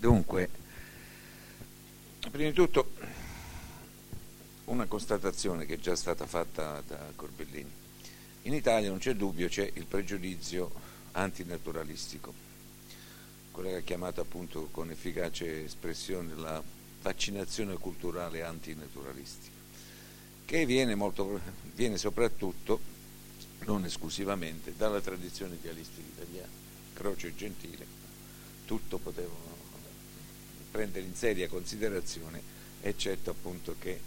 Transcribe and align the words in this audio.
Dunque, 0.00 0.48
prima 2.30 2.48
di 2.48 2.54
tutto 2.54 2.92
una 4.64 4.86
constatazione 4.86 5.66
che 5.66 5.74
è 5.74 5.78
già 5.78 5.94
stata 5.94 6.24
fatta 6.24 6.82
da 6.86 7.12
Corbellini. 7.14 7.70
In 8.44 8.54
Italia 8.54 8.88
non 8.88 8.96
c'è 8.96 9.12
dubbio, 9.12 9.48
c'è 9.48 9.70
il 9.74 9.84
pregiudizio 9.84 10.72
antinaturalistico, 11.12 12.32
quella 13.50 13.68
che 13.68 13.76
è 13.76 13.84
chiamata 13.84 14.22
appunto 14.22 14.68
con 14.70 14.90
efficace 14.90 15.64
espressione 15.64 16.34
la 16.34 16.62
vaccinazione 17.02 17.74
culturale 17.74 18.42
antinaturalistica, 18.42 19.54
che 20.46 20.64
viene, 20.64 20.94
molto, 20.94 21.42
viene 21.74 21.98
soprattutto, 21.98 22.80
non 23.66 23.84
esclusivamente, 23.84 24.72
dalla 24.74 25.02
tradizione 25.02 25.56
idealistica 25.56 26.22
italiana. 26.22 26.48
Croce 26.94 27.26
e 27.26 27.34
Gentile 27.36 27.86
tutto 28.64 28.96
potevano 28.96 29.59
prendere 30.70 31.04
in 31.04 31.14
seria 31.14 31.48
considerazione, 31.48 32.40
eccetto 32.80 33.30
appunto 33.30 33.74
che 33.78 34.00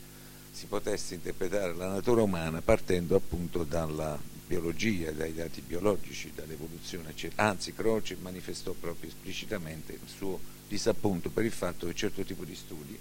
si 0.52 0.66
potesse 0.68 1.16
interpretare 1.16 1.74
la 1.74 1.88
natura 1.88 2.22
umana 2.22 2.62
partendo 2.62 3.16
appunto 3.16 3.64
dalla 3.64 4.20
biologia, 4.46 5.12
dai 5.12 5.34
dati 5.34 5.62
biologici, 5.62 6.32
dall'evoluzione, 6.34 7.10
eccetera. 7.10 7.50
Anzi, 7.50 7.74
Croce 7.74 8.18
manifestò 8.22 8.74
proprio 8.74 9.10
esplicitamente 9.10 9.94
il 9.94 10.00
suo 10.06 10.40
disappunto 10.68 11.30
per 11.30 11.46
il 11.46 11.52
fatto 11.52 11.88
che 11.88 11.94
certo 11.96 12.24
tipo 12.24 12.44
di 12.44 12.56
studi 12.56 12.98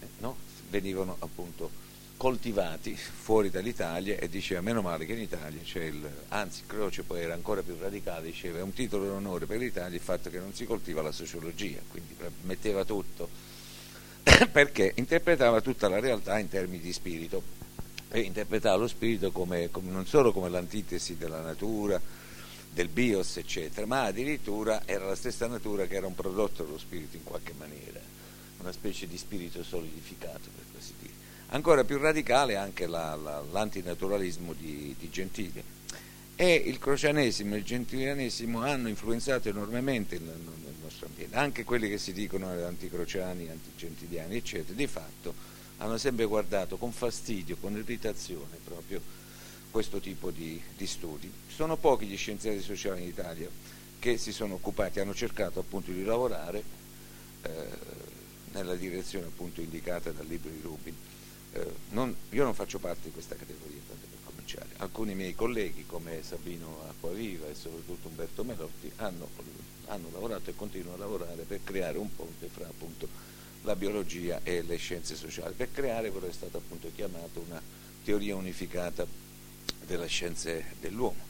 eh, 0.00 0.06
no, 0.18 0.36
venivano 0.70 1.16
appunto 1.18 1.70
coltivati 2.22 2.94
fuori 2.94 3.50
dall'Italia 3.50 4.16
e 4.16 4.28
diceva 4.28 4.60
meno 4.60 4.80
male 4.80 5.06
che 5.06 5.14
in 5.14 5.22
Italia 5.22 5.60
c'è 5.60 5.82
il, 5.82 6.08
anzi 6.28 6.62
Croce 6.68 7.02
poi 7.02 7.20
era 7.22 7.34
ancora 7.34 7.62
più 7.62 7.76
radicale, 7.76 8.26
diceva 8.26 8.58
è 8.58 8.62
un 8.62 8.72
titolo 8.72 9.06
d'onore 9.06 9.46
per 9.46 9.58
l'Italia 9.58 9.96
il 9.96 10.00
fatto 10.00 10.30
che 10.30 10.38
non 10.38 10.54
si 10.54 10.64
coltiva 10.64 11.02
la 11.02 11.10
sociologia, 11.10 11.80
quindi 11.90 12.14
metteva 12.42 12.84
tutto. 12.84 13.28
Perché? 14.52 14.92
Interpretava 14.94 15.60
tutta 15.60 15.88
la 15.88 15.98
realtà 15.98 16.38
in 16.38 16.48
termini 16.48 16.80
di 16.80 16.92
spirito. 16.92 17.42
E 18.08 18.20
interpretava 18.20 18.76
lo 18.76 18.86
spirito 18.86 19.32
come, 19.32 19.72
come, 19.72 19.90
non 19.90 20.06
solo 20.06 20.30
come 20.30 20.48
l'antitesi 20.48 21.16
della 21.16 21.40
natura, 21.40 22.00
del 22.72 22.86
bios, 22.86 23.36
eccetera, 23.36 23.84
ma 23.84 24.02
addirittura 24.04 24.82
era 24.84 25.06
la 25.06 25.16
stessa 25.16 25.48
natura 25.48 25.86
che 25.86 25.96
era 25.96 26.06
un 26.06 26.14
prodotto 26.14 26.62
dello 26.62 26.78
spirito 26.78 27.16
in 27.16 27.24
qualche 27.24 27.54
maniera, 27.58 27.98
una 28.58 28.70
specie 28.70 29.08
di 29.08 29.18
spirito 29.18 29.64
solidificato 29.64 30.50
per 30.54 30.64
così 30.72 30.92
dire. 31.00 31.11
Ancora 31.54 31.84
più 31.84 31.98
radicale 31.98 32.56
anche 32.56 32.86
la, 32.86 33.14
la, 33.14 33.42
l'antinaturalismo 33.52 34.54
di, 34.54 34.94
di 34.98 35.10
Gentile. 35.10 35.62
E 36.34 36.54
il 36.54 36.78
crocianesimo 36.78 37.54
e 37.54 37.58
il 37.58 37.64
gentilianesimo 37.64 38.62
hanno 38.62 38.88
influenzato 38.88 39.50
enormemente 39.50 40.14
il, 40.14 40.22
il 40.22 40.74
nostro 40.82 41.06
ambiente, 41.06 41.36
anche 41.36 41.64
quelli 41.64 41.90
che 41.90 41.98
si 41.98 42.14
dicono 42.14 42.48
anticrociani, 42.48 43.50
antigentiliani, 43.50 44.34
eccetera, 44.34 44.74
di 44.74 44.86
fatto 44.86 45.34
hanno 45.76 45.98
sempre 45.98 46.24
guardato 46.24 46.78
con 46.78 46.90
fastidio, 46.90 47.56
con 47.60 47.76
irritazione 47.76 48.56
proprio 48.64 49.00
questo 49.70 50.00
tipo 50.00 50.30
di, 50.30 50.60
di 50.74 50.86
studi. 50.86 51.30
Sono 51.48 51.76
pochi 51.76 52.06
gli 52.06 52.16
scienziati 52.16 52.62
sociali 52.62 53.02
in 53.02 53.08
Italia 53.08 53.48
che 53.98 54.16
si 54.16 54.32
sono 54.32 54.54
occupati, 54.54 55.00
hanno 55.00 55.14
cercato 55.14 55.60
appunto 55.60 55.90
di 55.90 56.02
lavorare 56.02 56.62
eh, 57.42 57.50
nella 58.52 58.74
direzione 58.74 59.26
appunto 59.26 59.60
indicata 59.60 60.10
dal 60.12 60.26
libro 60.26 60.50
di 60.50 60.60
Rubin. 60.62 60.96
Eh, 61.52 61.72
non, 61.90 62.14
io 62.30 62.44
non 62.44 62.54
faccio 62.54 62.78
parte 62.78 63.02
di 63.04 63.10
questa 63.10 63.34
categoria, 63.34 63.80
tanto 63.86 64.06
per 64.08 64.18
cominciare. 64.24 64.68
Alcuni 64.78 65.14
miei 65.14 65.34
colleghi 65.34 65.84
come 65.86 66.22
Sabino 66.22 66.84
Acquaviva 66.88 67.46
e 67.48 67.54
soprattutto 67.54 68.08
Umberto 68.08 68.44
Melotti 68.44 68.90
hanno, 68.96 69.28
hanno 69.86 70.08
lavorato 70.12 70.50
e 70.50 70.56
continuano 70.56 70.96
a 70.96 70.98
lavorare 70.98 71.42
per 71.42 71.60
creare 71.62 71.98
un 71.98 72.14
ponte 72.14 72.48
fra 72.48 72.66
appunto 72.66 73.30
la 73.62 73.76
biologia 73.76 74.40
e 74.42 74.62
le 74.62 74.76
scienze 74.76 75.14
sociali, 75.14 75.54
per 75.54 75.70
creare 75.70 76.10
quello 76.10 76.26
che 76.26 76.32
è 76.32 76.34
stato 76.34 76.56
appunto 76.56 76.90
chiamato 76.94 77.40
una 77.46 77.60
teoria 78.02 78.34
unificata 78.34 79.06
delle 79.86 80.06
scienze 80.06 80.74
dell'uomo, 80.80 81.22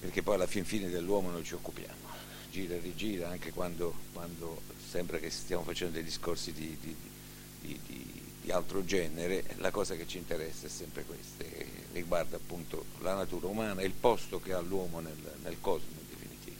perché 0.00 0.22
poi 0.22 0.34
alla 0.34 0.46
fin 0.46 0.64
fine 0.64 0.88
dell'uomo 0.88 1.30
noi 1.30 1.44
ci 1.44 1.54
occupiamo, 1.54 2.08
gira 2.50 2.74
e 2.74 2.78
rigira, 2.78 3.28
anche 3.28 3.52
quando, 3.52 3.94
quando 4.12 4.62
sembra 4.88 5.18
che 5.18 5.30
stiamo 5.30 5.62
facendo 5.62 5.94
dei 5.94 6.04
discorsi 6.04 6.52
di, 6.52 6.76
di, 6.80 6.96
di, 7.60 7.80
di, 7.86 8.03
altro 8.50 8.84
genere, 8.84 9.44
la 9.56 9.70
cosa 9.70 9.94
che 9.94 10.06
ci 10.06 10.18
interessa 10.18 10.66
è 10.66 10.70
sempre 10.70 11.04
questa, 11.04 11.44
riguarda 11.92 12.36
appunto 12.36 12.84
la 13.00 13.14
natura 13.14 13.46
umana 13.46 13.80
e 13.80 13.86
il 13.86 13.92
posto 13.92 14.40
che 14.40 14.52
ha 14.52 14.60
l'uomo 14.60 15.00
nel, 15.00 15.16
nel 15.42 15.56
cosmo 15.60 15.88
in 15.98 16.08
definitiva. 16.08 16.56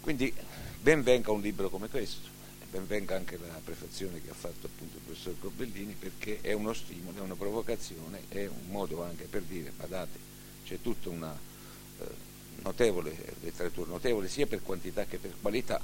Quindi 0.00 0.32
ben 0.80 1.02
venga 1.02 1.30
un 1.30 1.40
libro 1.40 1.70
come 1.70 1.88
questo 1.88 2.32
ben 2.74 2.88
venga 2.88 3.14
anche 3.14 3.38
la 3.38 3.60
prefazione 3.62 4.20
che 4.20 4.30
ha 4.30 4.34
fatto 4.34 4.66
appunto 4.66 4.96
il 4.96 5.02
professor 5.04 5.38
Corbellini 5.38 5.94
perché 5.96 6.40
è 6.40 6.52
uno 6.54 6.72
stimolo, 6.72 7.18
è 7.18 7.20
una 7.20 7.36
provocazione, 7.36 8.22
è 8.28 8.46
un 8.46 8.66
modo 8.66 9.04
anche 9.04 9.26
per 9.26 9.42
dire, 9.42 9.70
badate, 9.76 10.18
c'è 10.64 10.80
tutta 10.82 11.08
una 11.08 11.38
eh, 12.00 12.04
notevole 12.62 13.16
letteratura, 13.42 13.90
notevole 13.90 14.28
sia 14.28 14.48
per 14.48 14.62
quantità 14.62 15.04
che 15.04 15.18
per 15.18 15.34
qualità, 15.40 15.80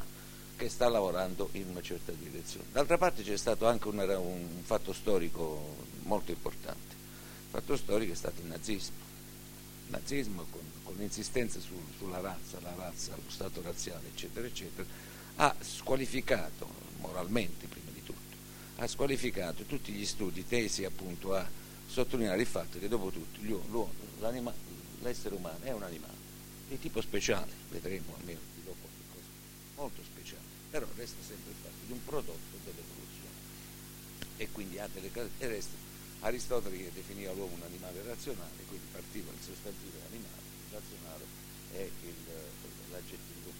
che 0.60 0.69
sta 0.69 0.91
lavorando 0.91 1.48
in 1.53 1.71
una 1.71 1.81
certa 1.81 2.12
direzione. 2.12 2.66
D'altra 2.71 2.98
parte 2.98 3.22
c'è 3.22 3.38
stato 3.38 3.66
anche 3.66 3.88
una, 3.88 4.19
un 4.19 4.60
fatto 4.62 4.93
storico 4.93 5.87
molto 6.03 6.32
importante, 6.32 6.93
il 6.93 7.48
fatto 7.48 7.78
storico 7.78 8.12
è 8.12 8.15
stato 8.15 8.43
il 8.43 8.48
nazismo, 8.48 8.97
il 9.87 9.91
nazismo 9.91 10.44
con, 10.50 10.60
con 10.84 10.97
l'insistenza 10.97 11.59
su, 11.60 11.72
sulla 11.97 12.20
razza, 12.20 12.60
la 12.60 12.75
razza, 12.76 13.16
lo 13.16 13.31
stato 13.31 13.62
razziale, 13.62 14.09
eccetera, 14.09 14.47
eccetera, 14.47 14.87
ha 15.37 15.54
squalificato, 15.60 16.69
moralmente 16.99 17.66
prima 17.66 17.91
di 17.94 18.03
tutto, 18.03 18.37
ha 18.76 18.87
squalificato 18.87 19.62
tutti 19.62 19.93
gli 19.93 20.04
studi 20.04 20.47
tesi 20.47 20.84
appunto 20.84 21.34
a 21.34 21.49
sottolineare 21.87 22.43
il 22.43 22.47
fatto 22.47 22.78
che 22.78 22.87
dopo 22.87 23.10
tutto 23.10 23.41
l'essere 25.00 25.34
umano 25.34 25.62
è 25.62 25.72
un 25.72 25.84
animale 25.84 26.19
di 26.69 26.78
tipo 26.78 27.00
speciale, 27.00 27.50
vedremo 27.70 28.15
almeno 28.19 28.41
di 28.54 28.62
dopo 28.62 28.87
qualcosa 29.09 29.28
molto 29.76 30.03
speciale, 30.03 30.19
però 30.70 30.86
resta 30.94 31.19
sempre 31.26 31.50
il 31.50 31.56
fatto 31.60 31.84
di 31.84 31.92
un 31.92 32.04
prodotto 32.04 32.56
dell'evoluzione 32.64 33.36
e 34.36 34.48
quindi 34.53 34.78
ha 34.78 34.88
delle 34.92 35.10
caratteristiche. 35.10 35.88
Aristotele 36.20 36.76
che 36.76 36.92
definiva 36.92 37.32
l'uomo 37.32 37.54
un 37.54 37.62
animale 37.62 38.03
razionale, 38.03 38.62
quindi 38.69 38.86
partiva 38.92 39.32
il 39.32 39.41
sostantivo 39.41 39.98
animale, 40.10 40.44
il 40.69 40.72
razionale 40.72 41.25
è 41.72 41.88
l'aggettivo 42.91 43.50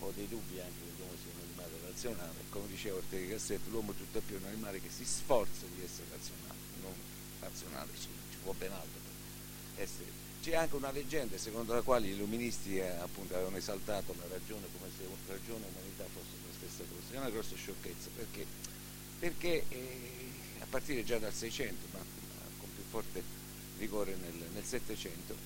ho 0.00 0.12
dei 0.14 0.28
dubbi 0.28 0.60
anche 0.60 0.80
che 0.80 0.92
l'uomo 0.96 1.12
sia 1.16 1.32
un 1.34 1.40
animale 1.44 1.76
razionale, 1.86 2.44
come 2.50 2.68
diceva 2.68 2.96
Ortega 2.96 3.34
Gasset, 3.34 3.60
l'uomo 3.68 3.92
tutto 3.92 4.20
più 4.20 4.36
è 4.36 4.38
un 4.38 4.46
animale 4.46 4.80
che 4.80 4.90
si 4.90 5.04
sforza 5.04 5.66
di 5.74 5.82
essere 5.82 6.08
razionale, 6.10 6.60
non 6.80 6.94
razionale, 7.40 7.90
ci, 7.94 8.08
ci 8.30 8.38
vuole 8.42 8.58
ben 8.58 8.72
altro 8.72 9.00
essere. 9.76 10.29
C'è 10.40 10.54
anche 10.54 10.74
una 10.74 10.90
leggenda 10.90 11.36
secondo 11.36 11.74
la 11.74 11.82
quale 11.82 12.06
gli 12.06 12.12
illuministi 12.12 12.78
eh, 12.78 12.88
appunto, 12.88 13.34
avevano 13.34 13.58
esaltato 13.58 14.14
la 14.16 14.26
ragione 14.26 14.66
come 14.72 14.88
se 14.96 15.04
ragione 15.28 15.66
e 15.66 15.68
umanità 15.68 16.04
fossero 16.04 16.40
la 16.48 16.56
stessa 16.56 16.82
cosa, 16.88 17.12
è 17.12 17.16
una 17.18 17.28
grossa 17.28 17.54
sciocchezza 17.56 18.08
perché, 18.16 18.46
perché 19.18 19.64
eh, 19.68 20.30
a 20.60 20.66
partire 20.68 21.04
già 21.04 21.18
dal 21.18 21.34
600, 21.34 21.86
ma, 21.92 21.98
ma 21.98 22.42
con 22.56 22.72
più 22.74 22.82
forte 22.88 23.22
rigore 23.76 24.16
nel, 24.16 24.64
700, 24.64 25.36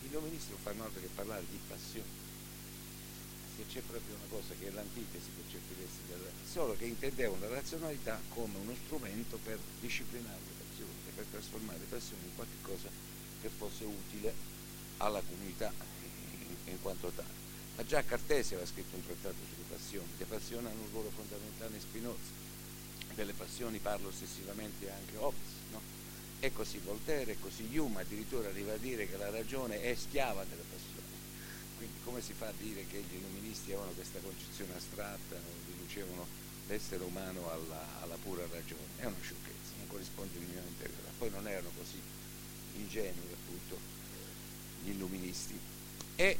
gli 0.00 0.06
illuministi 0.08 0.50
non 0.50 0.60
fanno 0.62 0.84
altro 0.84 1.00
che 1.02 1.08
parlare 1.14 1.44
di 1.50 1.58
passione. 1.68 2.22
Che 3.56 3.64
c'è 3.68 3.80
proprio 3.80 4.14
una 4.16 4.28
cosa 4.30 4.54
che 4.58 4.68
è 4.68 4.70
l'antitesi 4.70 5.28
per 5.36 5.44
certi 5.50 5.74
versi 5.78 6.00
della 6.08 6.30
solo 6.50 6.74
che 6.76 6.86
intendevano 6.86 7.40
la 7.40 7.54
razionalità 7.54 8.20
come 8.30 8.56
uno 8.56 8.74
strumento 8.84 9.38
per 9.44 9.58
disciplinare 9.80 10.38
le 10.38 10.64
passioni 10.64 10.92
per 11.14 11.24
trasformare 11.30 11.78
le 11.78 11.86
passioni 11.88 12.22
in 12.24 12.34
qualcosa 12.34 13.13
che 13.44 13.50
fosse 13.50 13.84
utile 13.84 14.32
alla 14.96 15.20
comunità 15.20 15.70
in, 16.64 16.80
quanto 16.80 17.12
tale. 17.14 17.42
Ma 17.76 17.84
già 17.84 18.02
Cartesio 18.02 18.56
aveva 18.56 18.70
scritto 18.70 18.96
un 18.96 19.04
trattato 19.04 19.36
sulle 19.52 19.68
passioni, 19.68 20.08
le 20.16 20.24
passioni 20.24 20.66
hanno 20.66 20.80
un 20.80 20.90
ruolo 20.90 21.10
fondamentale 21.10 21.74
in 21.74 21.80
Spinoza, 21.80 22.32
delle 23.14 23.34
passioni 23.34 23.78
parla 23.80 24.08
ossessivamente 24.08 24.90
anche 24.90 25.16
Hobbes, 25.18 25.52
no? 25.72 25.80
E 26.40 26.52
così 26.52 26.78
Voltaire, 26.78 27.32
e 27.32 27.38
così 27.38 27.76
Hume 27.76 28.00
addirittura 28.00 28.48
arriva 28.48 28.72
a 28.72 28.78
dire 28.78 29.08
che 29.08 29.18
la 29.18 29.28
ragione 29.28 29.82
è 29.82 29.94
schiava 29.94 30.44
delle 30.44 30.62
passioni 30.62 30.94
quindi 31.76 32.02
come 32.04 32.22
si 32.22 32.32
fa 32.32 32.48
a 32.48 32.52
dire 32.56 32.86
che 32.86 33.02
gli 33.02 33.16
illuministi 33.16 33.72
avevano 33.72 33.92
questa 33.92 34.18
concezione 34.20 34.74
astratta, 34.74 35.36
riducevano 35.66 36.26
l'essere 36.66 37.04
umano 37.04 37.50
alla, 37.50 38.00
alla 38.00 38.16
pura 38.22 38.46
ragione? 38.50 38.86
È 38.96 39.04
una 39.04 39.20
sciocchezza, 39.20 39.76
non 39.76 39.88
corrisponde 39.88 40.38
minimamente 40.38 40.84
a 40.84 40.86
realtà. 40.86 41.10
Poi 41.18 41.30
non 41.30 41.46
erano 41.46 41.70
così 41.76 42.00
ingenui 42.76 43.32
appunto 43.32 43.78
gli 44.82 44.90
illuministi. 44.90 45.58
E 46.16 46.38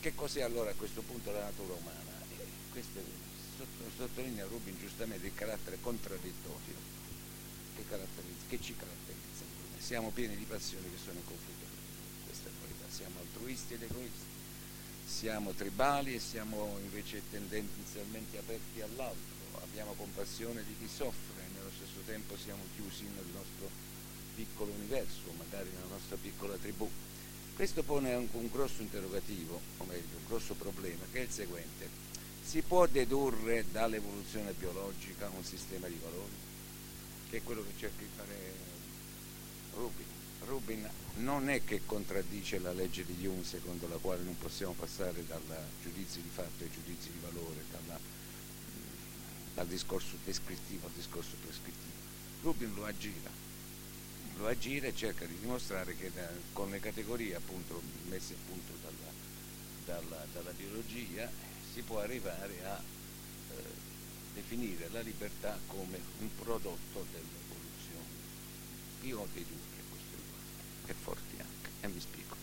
che 0.00 0.14
cos'è 0.14 0.42
allora 0.42 0.70
a 0.70 0.74
questo 0.74 1.02
punto 1.02 1.30
la 1.30 1.42
natura 1.42 1.74
umana? 1.74 2.12
E 2.38 2.46
questo 2.70 3.00
sottolinea 3.96 4.46
Rubin 4.46 4.76
giustamente 4.78 5.26
il 5.26 5.34
carattere 5.34 5.78
contraddittorio 5.80 6.74
che, 7.76 7.84
che 8.48 8.60
ci 8.60 8.74
caratterizza. 8.74 9.44
Siamo 9.78 10.10
pieni 10.10 10.36
di 10.36 10.44
passioni 10.44 10.90
che 10.90 10.98
sono 11.02 11.18
in 11.18 11.24
conflitto 11.24 11.54
siamo 12.94 13.18
altruisti 13.18 13.74
ed 13.74 13.82
egoisti, 13.82 14.24
siamo 15.04 15.50
tribali 15.50 16.14
e 16.14 16.20
siamo 16.20 16.78
invece 16.80 17.22
tendenzialmente 17.28 18.38
aperti 18.38 18.80
all'altro, 18.82 19.58
abbiamo 19.60 19.94
compassione 19.94 20.62
di 20.62 20.76
chi 20.78 20.86
soffre 20.86 21.42
e 21.42 21.54
nello 21.54 21.70
stesso 21.74 22.00
tempo 22.06 22.36
siamo 22.36 22.62
chiusi 22.76 23.02
nel 23.02 23.26
nostro 23.32 23.68
piccolo 24.34 24.72
universo, 24.72 25.32
magari 25.36 25.70
nella 25.70 25.90
nostra 25.90 26.16
piccola 26.16 26.56
tribù. 26.56 26.88
Questo 27.54 27.82
pone 27.82 28.14
un, 28.14 28.26
un 28.32 28.48
grosso 28.50 28.82
interrogativo, 28.82 29.60
o 29.78 29.84
meglio, 29.84 30.16
un 30.16 30.26
grosso 30.26 30.54
problema, 30.54 31.04
che 31.12 31.20
è 31.20 31.22
il 31.22 31.30
seguente. 31.30 31.88
Si 32.42 32.60
può 32.62 32.86
dedurre 32.86 33.64
dall'evoluzione 33.70 34.52
biologica 34.52 35.30
un 35.34 35.44
sistema 35.44 35.86
di 35.86 35.98
valori? 36.02 36.34
Che 37.30 37.36
è 37.38 37.42
quello 37.42 37.62
che 37.62 37.72
cerca 37.78 38.02
di 38.02 38.10
fare 38.14 38.54
Rubin. 39.74 40.06
Rubin 40.46 40.88
non 41.16 41.48
è 41.48 41.64
che 41.64 41.82
contraddice 41.86 42.58
la 42.58 42.72
legge 42.72 43.04
di 43.04 43.14
Jung 43.14 43.44
secondo 43.44 43.88
la 43.88 43.96
quale 43.96 44.22
non 44.22 44.36
possiamo 44.36 44.72
passare 44.72 45.24
dal 45.26 45.42
giudizio 45.82 46.20
di 46.20 46.28
fatto 46.28 46.64
ai 46.64 46.70
giudizi 46.70 47.10
di 47.10 47.18
valore, 47.20 47.64
dalla, 47.70 47.98
dal 49.54 49.66
discorso 49.66 50.16
descrittivo 50.24 50.86
al 50.86 50.92
discorso 50.92 51.36
prescrittivo. 51.40 51.92
Rubin 52.42 52.74
lo 52.74 52.84
aggira, 52.84 53.30
lo 54.36 54.46
aggira 54.46 54.86
e 54.88 54.94
cerca 54.94 55.24
di 55.26 55.38
dimostrare 55.38 55.96
che 55.96 56.10
da, 56.12 56.28
con 56.52 56.70
le 56.70 56.80
categorie 56.80 57.34
appunto, 57.34 57.80
messe 58.08 58.34
a 58.34 58.36
punto 58.46 58.72
dalla, 58.82 59.12
dalla, 59.84 60.26
dalla, 60.32 60.52
biologia 60.52 61.30
si 61.72 61.82
può 61.82 62.00
arrivare 62.00 62.64
a 62.64 62.82
eh, 63.50 63.54
definire 64.34 64.88
la 64.90 65.00
libertà 65.00 65.58
come 65.66 65.98
un 66.18 66.28
prodotto 66.36 67.06
dell'evoluzione. 67.10 68.22
Io 69.02 69.20
ho 69.20 69.28
dei 69.32 69.44
dubbi 69.44 69.74
e 70.86 70.94
forti 70.94 71.36
anche, 71.38 71.70
e 71.80 71.88
vi 71.88 72.00
spiego. 72.00 72.36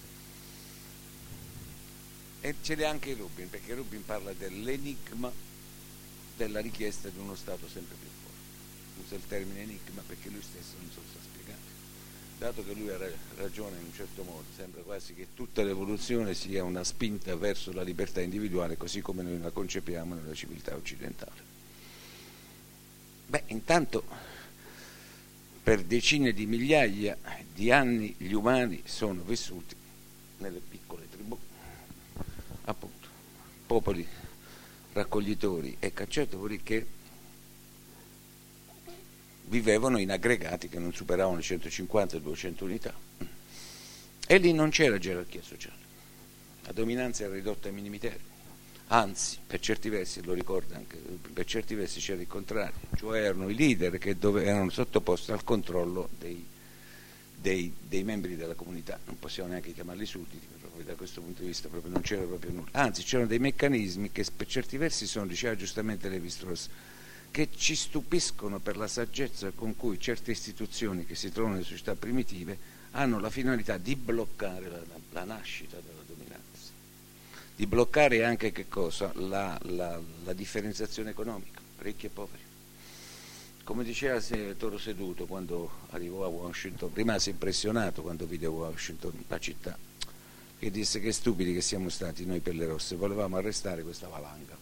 E 2.41 2.55
ce 2.61 2.75
l'ha 2.75 2.89
anche 2.89 3.13
Rubin, 3.13 3.49
perché 3.49 3.75
Rubin 3.75 4.03
parla 4.03 4.33
dell'enigma 4.33 5.31
della 6.35 6.59
richiesta 6.59 7.09
di 7.09 7.19
uno 7.19 7.35
Stato 7.35 7.67
sempre 7.67 7.95
più 7.95 8.09
forte. 8.23 9.05
Usa 9.05 9.15
il 9.15 9.27
termine 9.27 9.61
enigma 9.61 10.01
perché 10.07 10.29
lui 10.29 10.41
stesso 10.41 10.73
non 10.79 10.89
se 10.89 10.95
sa 10.95 11.19
spiegare. 11.19 11.30
Dato 12.41 12.65
che 12.65 12.73
lui 12.73 12.89
ha 12.89 12.97
ragione 13.35 13.77
in 13.77 13.85
un 13.85 13.93
certo 13.93 14.23
modo, 14.23 14.45
sembra 14.55 14.81
quasi 14.81 15.13
che 15.13 15.27
tutta 15.35 15.61
l'evoluzione 15.61 16.33
sia 16.33 16.63
una 16.63 16.83
spinta 16.83 17.35
verso 17.35 17.71
la 17.71 17.83
libertà 17.83 18.19
individuale, 18.19 18.77
così 18.77 18.99
come 18.99 19.21
noi 19.21 19.39
la 19.39 19.51
concepiamo 19.51 20.15
nella 20.15 20.33
civiltà 20.33 20.75
occidentale. 20.75 21.39
Beh, 23.27 23.43
intanto 23.49 24.03
per 25.61 25.83
decine 25.83 26.33
di 26.33 26.47
migliaia 26.47 27.15
di 27.53 27.69
anni 27.69 28.15
gli 28.17 28.33
umani 28.33 28.81
sono 28.85 29.21
vissuti 29.21 29.75
nelle 30.39 30.61
piccole 30.67 31.07
tribù, 31.11 31.37
appunto, 32.63 33.07
popoli 33.67 34.07
raccoglitori 34.93 35.77
e 35.77 35.93
cacciatori 35.93 36.63
che 36.63 36.87
vivevano 39.51 39.99
in 39.99 40.09
aggregati 40.09 40.69
che 40.69 40.79
non 40.79 40.93
superavano 40.93 41.35
le 41.35 41.41
150-200 41.41 42.63
unità. 42.63 42.93
E 44.25 44.37
lì 44.37 44.53
non 44.53 44.69
c'era 44.69 44.97
gerarchia 44.97 45.41
sociale, 45.41 45.75
la 46.63 46.71
dominanza 46.71 47.25
era 47.25 47.33
ridotta 47.33 47.67
ai 47.67 47.73
minimi 47.73 47.99
termini. 47.99 48.29
Anzi 48.87 49.39
per 49.45 49.59
certi 49.59 49.89
versi, 49.89 50.23
lo 50.23 50.33
ricorda 50.33 50.77
anche, 50.77 50.97
per 50.97 51.45
certi 51.45 51.75
versi 51.75 51.99
c'era 51.99 52.21
il 52.21 52.27
contrario, 52.27 52.79
cioè 52.95 53.23
erano 53.23 53.49
i 53.49 53.55
leader 53.55 53.97
che 53.97 54.17
dove, 54.17 54.45
erano 54.45 54.69
sottoposti 54.69 55.31
al 55.31 55.43
controllo 55.43 56.09
dei, 56.17 56.45
dei, 57.35 57.73
dei, 57.81 58.03
membri 58.03 58.37
della 58.37 58.53
comunità, 58.53 58.99
non 59.05 59.19
possiamo 59.19 59.49
neanche 59.49 59.73
chiamarli 59.73 60.05
sudditi, 60.05 60.45
proprio 60.59 60.83
da 60.83 60.95
questo 60.95 61.21
punto 61.21 61.41
di 61.41 61.47
vista 61.47 61.69
non 61.71 62.01
c'era 62.01 62.23
proprio 62.23 62.51
nulla, 62.51 62.69
anzi 62.71 63.03
c'erano 63.03 63.27
dei 63.27 63.39
meccanismi 63.39 64.11
che 64.11 64.25
per 64.35 64.47
certi 64.47 64.75
versi 64.77 65.07
sono, 65.07 65.25
diceva 65.25 65.55
giustamente 65.55 66.09
Levi 66.09 66.29
Strauss, 66.29 66.67
che 67.31 67.49
ci 67.55 67.75
stupiscono 67.75 68.59
per 68.59 68.77
la 68.77 68.87
saggezza 68.87 69.51
con 69.51 69.75
cui 69.75 69.99
certe 69.99 70.31
istituzioni 70.31 71.05
che 71.05 71.15
si 71.15 71.31
trovano 71.31 71.55
nelle 71.55 71.65
società 71.65 71.95
primitive 71.95 72.57
hanno 72.91 73.19
la 73.19 73.29
finalità 73.29 73.77
di 73.77 73.95
bloccare 73.95 74.69
la, 74.69 74.81
la, 75.11 75.23
nascita 75.23 75.77
della 75.77 76.01
di 77.61 77.67
bloccare 77.67 78.23
anche 78.23 78.51
la, 79.13 79.55
la, 79.65 80.01
la, 80.23 80.33
differenziazione 80.33 81.11
economica, 81.11 81.61
ricchi 81.77 82.07
e 82.07 82.09
poveri. 82.09 82.41
Come 83.63 83.83
diceva 83.83 84.19
Toro 84.57 84.79
Seduto 84.79 85.27
quando 85.27 85.69
arrivò 85.91 86.25
a 86.25 86.27
Washington, 86.27 86.89
rimase 86.91 87.29
impressionato 87.29 88.01
quando 88.01 88.25
vide 88.25 88.47
Washington, 88.47 89.25
la 89.27 89.37
città, 89.37 89.77
che 90.57 90.71
disse 90.71 90.99
che 90.99 91.11
stupidi 91.11 91.53
che 91.53 91.61
siamo 91.61 91.89
stati 91.89 92.25
noi 92.25 92.39
Pelle 92.39 92.65
Rosse, 92.65 92.95
volevamo 92.95 93.37
arrestare 93.37 93.83
questa 93.83 94.07
valanga. 94.07 94.57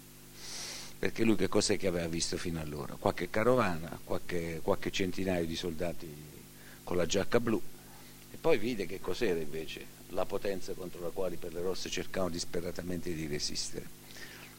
Perché 0.99 1.23
lui 1.23 1.37
che 1.37 1.47
cos'è 1.47 1.77
che 1.77 1.87
aveva 1.87 2.07
visto 2.09 2.37
fino 2.37 2.59
allora? 2.59 2.95
Qualche 2.99 3.29
carovana, 3.29 3.97
qualche, 4.03 4.59
qualche 4.61 4.91
centinaio 4.91 5.45
di 5.45 5.55
soldati 5.55 6.13
con 6.83 6.97
la 6.97 7.05
giacca 7.05 7.39
blu 7.39 7.61
e 8.31 8.35
poi 8.35 8.57
vide 8.57 8.85
che 8.85 8.99
cos'era 8.99 9.39
invece 9.39 9.97
la 10.09 10.25
potenza 10.25 10.73
contro 10.73 10.99
la 10.99 11.09
quale 11.09 11.37
per 11.37 11.53
le 11.53 11.61
rosse 11.61 11.89
cercavano 11.89 12.31
disperatamente 12.31 13.13
di 13.13 13.27
resistere. 13.27 13.97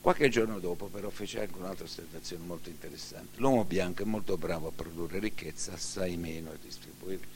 Qualche 0.01 0.31
giorno 0.31 0.59
dopo 0.61 0.87
però 0.87 1.11
fece 1.11 1.41
anche 1.41 1.59
un'altra 1.59 1.85
osservazione 1.85 2.47
molto 2.47 2.71
interessante. 2.71 3.39
L'uomo 3.39 3.65
bianco 3.65 4.03
è 4.03 4.07
molto 4.07 4.39
bravo 4.39 4.69
a 4.69 4.73
produrre 4.75 5.19
ricchezza, 5.19 5.73
assai 5.73 6.17
meno 6.17 6.51
a 6.51 6.57
distribuirla, 6.59 7.27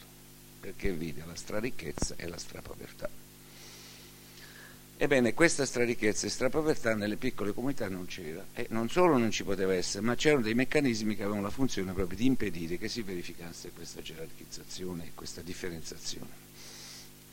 perché 0.61 0.93
vide 0.93 1.25
la 1.27 1.35
straricchezza 1.35 2.15
e 2.17 2.27
la 2.27 2.39
strapovertà. 2.39 3.24
Ebbene, 4.96 5.35
questa 5.35 5.67
straricchezza 5.67 6.26
e 6.26 6.31
strapovertà 6.31 6.94
nelle 6.94 7.17
piccole 7.17 7.52
comunità 7.52 7.88
non 7.88 8.06
c'era 8.06 8.46
e 8.55 8.67
non 8.70 8.88
solo 8.88 9.19
non 9.19 9.31
ci 9.31 9.43
poteva 9.43 9.75
essere, 9.75 10.05
ma 10.05 10.14
c'erano 10.14 10.43
dei 10.43 10.55
meccanismi 10.55 11.17
che 11.17 11.23
avevano 11.23 11.43
la 11.43 11.50
funzione 11.50 11.93
proprio 11.93 12.17
di 12.17 12.26
impedire 12.26 12.79
che 12.79 12.88
si 12.88 13.02
verificasse 13.02 13.73
questa 13.73 14.00
gerarchizzazione 14.00 15.06
e 15.06 15.11
questa 15.14 15.43
differenziazione 15.43 16.44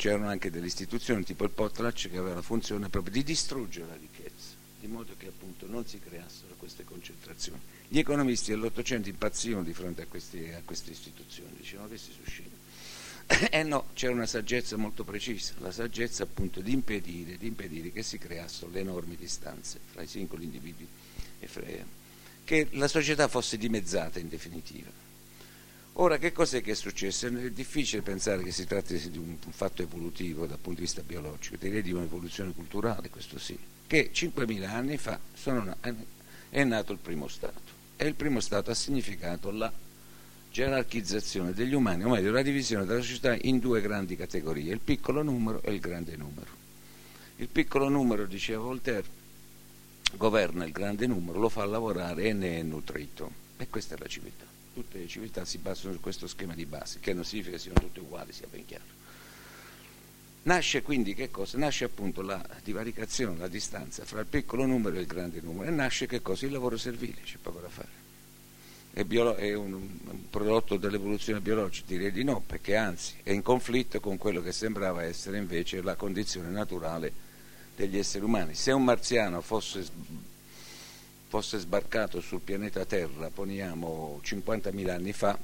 c'erano 0.02 0.30
anche 0.30 0.50
delle 0.50 0.66
istituzioni 0.66 1.24
tipo 1.24 1.44
il 1.44 1.52
Potlatch 1.52 2.10
che 2.10 2.18
aveva 2.18 2.34
la 2.34 2.42
funzione 2.42 2.90
proprio 2.90 3.13
di 3.13 3.24
distruggere 3.24 3.86
la 3.86 3.96
ricchezza, 3.96 4.56
di 4.80 4.88
modo 4.88 5.13
che 5.16 5.28
appunto 5.28 5.68
non 5.68 5.86
si 5.86 6.00
creassero 6.00 6.56
queste 6.58 6.84
concentrazioni. 6.84 7.60
Gli 7.88 8.00
economisti 8.00 8.50
dell'Ottocento 8.50 9.10
impazzivano 9.10 9.63
di 9.63 9.74
fronte 9.74 10.02
a 10.02 10.08
queste, 10.08 10.56
a 10.56 10.62
queste 10.66 10.90
istituzioni, 10.90 11.52
dicevano 11.56 11.90
che 11.90 12.00
si 12.00 12.12
suscita. 12.12 12.61
Eh 13.50 13.63
no, 13.63 13.88
c'era 13.94 14.13
una 14.13 14.25
saggezza 14.25 14.78
molto 14.78 15.04
precisa, 15.04 15.54
la 15.60 15.72
saggezza 15.72 16.24
appunto 16.24 16.62
di 16.62 16.74
impedire, 16.74 17.38
di 17.38 17.48
impedire 17.48 17.92
che 17.92 18.04
si 18.04 18.18
creassero 18.18 18.72
le 18.72 18.80
enormi 18.80 19.16
distanze 19.16 19.80
fra 19.92 20.01
i 20.01 20.07
singoli 20.07 20.45
individui 20.45 20.88
e 21.39 21.48
fra, 21.48 21.63
che 22.44 22.67
la 22.72 22.88
società 22.88 23.27
fosse 23.27 23.58
dimezzata 23.58 24.20
in 24.20 24.29
definitiva 24.29 25.01
Ora, 25.96 26.17
che 26.17 26.32
cos'è 26.32 26.62
che 26.62 26.72
è 26.72 26.75
successo? 26.75 27.27
È 27.27 27.51
difficile 27.51 28.01
pensare 28.01 28.44
che 28.44 28.51
si 28.51 28.65
tratti 28.65 28.98
di 29.10 29.17
un 29.17 29.38
fatto 29.50 29.82
evolutivo 29.82 30.46
dal 30.46 30.58
punto 30.58 30.79
di 30.79 30.86
vista 30.86 31.01
biologico, 31.01 31.58
direi 31.58 31.82
di 31.82 31.91
un'evoluzione 31.91 32.53
culturale, 32.53 33.10
questo 33.10 33.38
sì, 33.38 33.58
che 33.88 34.10
5.000 34.13 34.63
anni 34.63 34.98
fa 34.98 35.20
sono, 35.34 35.75
è 36.50 36.63
nato 36.63 36.94
il 36.94 36.98
primo 36.98 37.27
Stato 37.27 37.79
e 37.98 38.08
il 38.08 38.15
primo 38.15 38.39
Stato 38.39 38.72
ha 38.72 38.74
significato 38.74 39.51
la 39.51 39.72
gerarchizzazione 40.51 41.53
degli 41.53 41.74
umani, 41.74 42.03
o 42.03 42.10
meglio 42.10 42.31
la 42.31 42.41
divisione 42.41 42.86
della 42.86 43.01
società 43.01 43.38
in 43.41 43.60
due 43.60 43.81
grandi 43.81 44.15
categorie, 44.15 44.74
il 44.74 44.79
piccolo 44.79 45.22
numero 45.24 45.62
e 45.62 45.74
il 45.74 45.79
grande 45.79 46.15
numero. 46.15 46.60
Il 47.38 47.48
piccolo 47.48 47.89
numero, 47.89 48.25
diceva 48.25 48.62
Voltaire, 48.62 49.05
governa 50.15 50.65
il 50.65 50.72
grande 50.72 51.08
numero, 51.08 51.39
lo 51.39 51.50
fa 51.50 51.65
lavorare 51.65 52.24
e 52.24 52.34
ne 52.34 52.60
è 52.60 52.63
nutrito. 52.63 53.39
E 53.58 53.67
questa 53.70 53.96
è 53.96 53.98
la 53.98 54.08
civiltà 54.08 54.51
tutte 54.74 55.00
le 55.00 55.08
civiltà 55.08 55.46
si 55.46 55.58
basano 55.58 55.93
su 55.93 56.00
questo 56.00 56.27
schema 56.27 56.53
di 56.53 56.65
base, 56.65 57.00
che 57.00 57.13
non 57.13 57.25
significa 57.25 57.55
che 57.55 57.62
siano 57.62 57.79
tutte 57.79 58.00
uguali, 58.00 58.31
sia 58.31 58.48
ben 58.50 58.65
chiaro. 58.65 59.00
Nasce 60.43 60.81
quindi 60.81 61.13
che 61.13 61.29
cosa? 61.29 61.58
Nasce 61.58 61.84
appunto 61.84 62.22
la 62.22 62.43
divaricazione, 62.63 63.38
la 63.38 63.48
distanza 63.48 64.05
fra 64.05 64.22
il 64.22 64.25
piccolo 64.25 64.65
numero 64.65 64.96
e 64.96 65.01
il 65.01 65.05
grande 65.05 65.39
numero 65.41 65.70
e 65.70 65.74
nasce 65.74 66.08
che 66.08 66.22
cosa? 66.22 66.46
Il 66.46 66.51
lavoro 66.51 66.77
servile, 66.77 67.22
c'è 67.24 67.38
poco 67.39 67.60
da 67.60 67.70
fare. 67.70 68.00
È, 68.93 69.03
biolo- 69.03 69.36
è 69.36 69.53
un, 69.53 69.74
un, 69.74 70.29
prodotto 70.29 70.77
dell'evoluzione 70.77 71.39
biologica? 71.39 71.86
Direi 71.88 72.12
di 72.12 72.24
no, 72.24 72.43
perché 72.45 72.75
anzi 72.75 73.15
è 73.24 73.31
in 73.31 73.41
conflitto 73.41 74.00
con 74.00 74.17
quello 74.17 74.41
che 74.41 74.51
sembrava 74.51 75.03
essere 75.03 75.38
invece 75.38 75.81
la 75.81 75.95
condizione 75.95 76.50
naturale 76.50 77.12
degli 77.75 77.98
esseri 77.98 78.24
umani. 78.24 78.53
Se 78.53 78.71
un 78.71 78.83
marziano 78.83 79.41
fosse 79.41 79.89
fosse 81.31 81.60
sbarcato 81.60 82.19
sul 82.19 82.41
pianeta 82.41 82.83
Terra, 82.83 83.29
poniamo 83.29 84.19
50.000 84.21 84.89
anni 84.89 85.13
fa, 85.13 85.39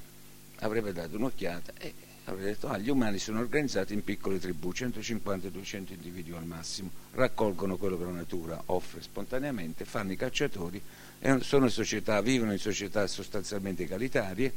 avrebbe 0.60 0.94
dato 0.94 1.16
un'occhiata 1.16 1.74
e 1.78 1.94
avrebbe 2.26 2.50
detto 2.50 2.68
ah, 2.68 2.78
gli 2.78 2.90
umani 2.90 3.20
sono 3.20 3.40
organizzati 3.40 3.94
in 3.94 4.04
piccole 4.04 4.40
tribù, 4.40 4.72
150-200 4.72 5.94
individui 5.94 6.36
al 6.36 6.46
massimo, 6.46 6.90
raccolgono 7.14 7.78
quello 7.78 7.98
che 7.98 8.04
la 8.04 8.12
natura 8.12 8.62
offre 8.68 9.02
spontaneamente, 9.02 9.86
fanno 9.86 10.12
i 10.12 10.18
cacciatori, 10.18 10.82
società, 11.68 12.22
vivono 12.22 12.52
in 12.52 12.60
società 12.60 13.08
sostanzialmente 13.08 13.84
egalitarie 13.84 14.54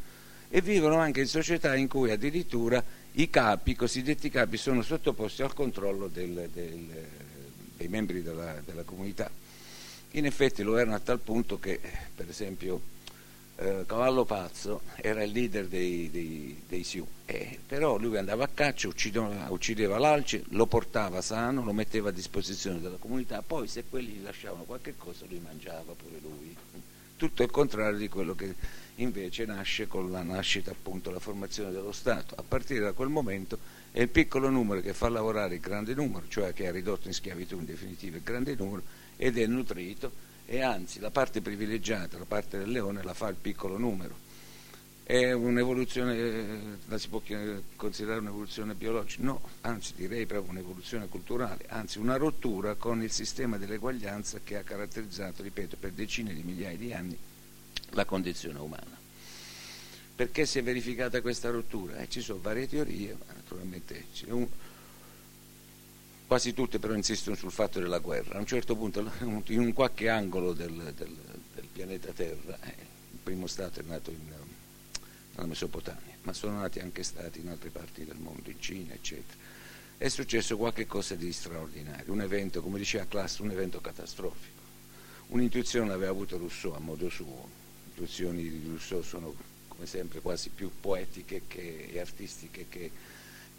e 0.49 0.61
vivono 0.61 0.97
anche 0.97 1.21
in 1.21 1.29
società 1.29 1.77
in 1.77 1.89
cui 1.89 2.11
addirittura 2.11 2.83
i 3.13 3.31
capi, 3.31 3.71
i 3.71 3.77
cosiddetti 3.77 4.31
capi, 4.31 4.57
sono 4.57 4.83
sottoposti 4.83 5.43
al 5.43 5.55
controllo 5.55 6.09
del, 6.09 6.49
del 6.53 7.07
dei 7.81 7.89
membri 7.89 8.23
della, 8.23 8.61
della 8.63 8.83
comunità. 8.83 9.31
In 10.13 10.27
effetti 10.27 10.63
lo 10.63 10.77
erano 10.77 10.97
a 10.97 11.01
tal 11.01 11.19
punto 11.19 11.59
che, 11.59 11.81
per 12.15 12.29
esempio, 12.29 12.79
eh, 13.61 13.85
Cavallo 13.87 14.25
Pazzo 14.25 14.81
era 14.97 15.23
il 15.23 15.33
leader 15.33 15.67
dei, 15.67 16.11
dei, 16.11 16.63
dei 16.67 16.83
Sioux, 16.83 17.07
eh, 17.27 17.59
però 17.67 17.99
lui 17.99 18.17
andava 18.17 18.45
a 18.45 18.49
caccia, 18.49 18.89
uccideva, 18.89 19.47
uccideva 19.51 19.99
l'alce, 19.99 20.45
lo 20.49 20.65
portava 20.65 21.21
sano, 21.21 21.63
lo 21.63 21.75
metteva 21.75 22.09
a 22.09 22.13
disposizione 22.13 22.81
della 22.81 22.97
comunità, 22.97 23.43
poi 23.43 23.69
se 23.69 23.85
quelli 23.89 24.13
gli 24.13 24.23
lasciavano 24.23 24.65
qualche 24.65 24.95
cosa 24.97 25.27
lui 25.29 25.41
mangiava 25.41 25.93
pure 25.93 26.19
lui. 26.23 26.57
Tutto 27.17 27.43
il 27.43 27.51
contrario 27.51 27.99
di 27.99 28.09
quello 28.09 28.35
che 28.35 28.55
invece 28.97 29.45
nasce 29.45 29.87
con 29.87 30.11
la 30.11 30.23
nascita 30.23 30.71
appunto, 30.71 31.11
la 31.11 31.19
formazione 31.19 31.71
dello 31.71 31.93
Stato. 31.93 32.35
A 32.37 32.43
partire 32.43 32.81
da 32.81 32.93
quel 32.93 33.11
momento 33.11 33.59
è 33.91 34.01
il 34.01 34.09
piccolo 34.09 34.49
numero 34.49 34.81
che 34.81 34.95
fa 34.95 35.11
lavorare 35.11 35.57
il 35.57 35.61
grande 35.61 35.93
numero, 35.93 36.25
cioè 36.29 36.55
che 36.55 36.67
ha 36.67 36.71
ridotto 36.71 37.09
in 37.09 37.13
schiavitù 37.13 37.59
in 37.59 37.67
definitiva 37.67 38.17
il 38.17 38.23
grande 38.23 38.55
numero 38.55 38.83
ed 39.19 39.37
è 39.37 39.47
nutrito 39.47 40.29
e 40.53 40.63
anzi 40.63 40.99
la 40.99 41.13
parte 41.13 41.41
privilegiata, 41.41 42.19
la 42.19 42.25
parte 42.25 42.59
del 42.59 42.73
leone, 42.73 43.05
la 43.05 43.15
fa 43.15 43.29
il 43.29 43.37
piccolo 43.41 43.79
numero. 43.79 44.29
È 45.05 45.31
un'evoluzione, 45.31 46.79
la 46.87 46.99
si 46.99 47.09
può 47.09 47.23
considerare 47.77 48.19
un'evoluzione 48.19 48.75
biologica? 48.75 49.23
No, 49.23 49.41
anzi 49.61 49.93
direi 49.95 50.27
proprio 50.27 50.51
un'evoluzione 50.51 51.07
culturale, 51.07 51.67
anzi 51.69 52.01
una 52.01 52.17
rottura 52.17 52.75
con 52.75 53.01
il 53.01 53.13
sistema 53.13 53.59
dell'eguaglianza 53.59 54.41
che 54.43 54.57
ha 54.57 54.63
caratterizzato, 54.63 55.45
ripeto, 55.45 55.77
per 55.79 55.93
decine 55.93 56.35
di 56.35 56.43
migliaia 56.43 56.77
di 56.77 56.93
anni 56.93 57.17
la 57.91 58.05
condizione 58.05 58.59
umana. 58.59 58.99
Perché 60.17 60.47
si 60.47 60.59
è 60.59 60.65
verificata 60.65 61.21
questa 61.21 61.51
rottura? 61.51 61.99
Eh, 61.99 62.09
ci 62.09 62.21
sono 62.21 62.41
varie 62.41 62.67
teorie, 62.67 63.17
ma 63.25 63.35
naturalmente 63.35 64.07
c'è 64.13 64.31
un, 64.31 64.49
quasi 66.31 66.55
tutte 66.55 66.79
però 66.79 66.95
insistono 66.95 67.35
sul 67.35 67.51
fatto 67.51 67.81
della 67.81 67.99
guerra. 67.99 68.37
A 68.37 68.39
un 68.39 68.47
certo 68.47 68.77
punto, 68.77 69.01
in 69.49 69.59
un 69.59 69.73
qualche 69.73 70.09
angolo 70.09 70.53
del, 70.53 70.95
del, 70.97 71.17
del 71.55 71.67
pianeta 71.73 72.13
Terra, 72.13 72.57
eh, 72.63 72.75
il 73.11 73.19
primo 73.21 73.49
Stato 73.49 73.81
è 73.81 73.83
nato 73.83 74.13
in, 74.13 74.33
nella 75.35 75.49
Mesopotamia, 75.49 76.15
ma 76.23 76.33
sono 76.33 76.61
nati 76.61 76.79
anche 76.79 77.03
Stati 77.03 77.41
in 77.41 77.49
altre 77.49 77.71
parti 77.71 78.05
del 78.05 78.19
mondo, 78.19 78.49
in 78.49 78.61
Cina, 78.61 78.95
eccetera. 78.95 79.37
È 79.97 80.09
successo 80.09 80.57
qualcosa 80.57 81.17
di 81.17 81.33
straordinario, 81.33 82.13
un 82.13 82.21
evento, 82.21 82.63
come 82.63 82.79
diceva 82.79 83.07
Class, 83.07 83.39
un 83.39 83.51
evento 83.51 83.81
catastrofico. 83.81 84.61
Un'intuizione 85.31 85.89
l'aveva 85.89 86.13
avuto 86.13 86.39
Rousseau 86.39 86.75
a 86.75 86.79
modo 86.79 87.09
suo. 87.09 87.49
Le 87.83 87.89
intuizioni 87.89 88.49
di 88.49 88.63
Rousseau 88.69 89.03
sono, 89.03 89.35
come 89.67 89.85
sempre, 89.85 90.21
quasi 90.21 90.51
più 90.51 90.71
poetiche 90.81 91.43
che, 91.49 91.89
e 91.91 91.99
artistiche 91.99 92.67
che 92.69 92.93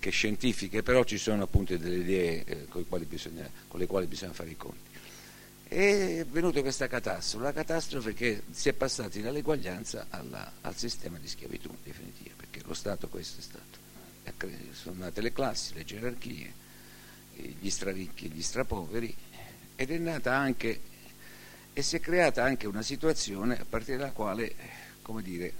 che 0.01 0.10
scientifiche, 0.10 0.81
però 0.81 1.03
ci 1.03 1.20
sono 1.20 1.43
appunto 1.43 1.77
delle 1.77 1.98
idee 1.98 2.43
eh, 2.43 2.65
con, 2.67 2.84
bisogna, 3.08 3.48
con, 3.67 3.79
le 3.79 3.86
quali 3.86 4.08
bisogna 4.08 4.34
fare 4.34 4.50
i 4.50 4.58
conti. 4.58 4.89
È 5.67 6.25
venuta 6.27 6.60
questa 6.62 6.88
catastrofe, 6.88 7.46
la 7.46 7.53
catastrofe 7.53 8.13
che 8.15 8.41
si 8.50 8.67
è 8.67 8.74
passati 8.74 9.22
dall'eguaglianza 9.22 10.08
alla, 10.10 10.53
al 10.62 10.75
sistema 10.75 11.20
di 11.20 11.27
schiavitù 11.27 11.70
in 11.70 11.77
definitiva, 11.84 12.34
perché 12.36 12.62
lo 12.65 12.74
Stato 12.74 13.08
questo 13.08 13.39
è 13.39 13.43
stato. 13.43 13.79
Sono 14.74 14.96
nate 14.98 15.22
le 15.22 15.31
classi, 15.31 15.75
le 15.75 15.86
gerarchie, 15.86 16.51
gli 17.60 17.70
straricchi 17.70 18.25
e 18.25 18.29
gli 18.29 18.41
strapoveri, 18.41 19.15
ed 19.75 19.91
è 19.91 19.98
nata 20.00 20.36
anche 20.36 20.81
e 21.74 21.81
si 21.84 21.96
è 21.96 22.00
creata 22.00 22.43
anche 22.43 22.67
una 22.67 22.81
situazione 22.81 23.60
a 23.60 23.65
partire 23.65 23.98
dalla 23.98 24.12
quale, 24.12 24.55
come 25.03 25.22
dire, 25.22 25.53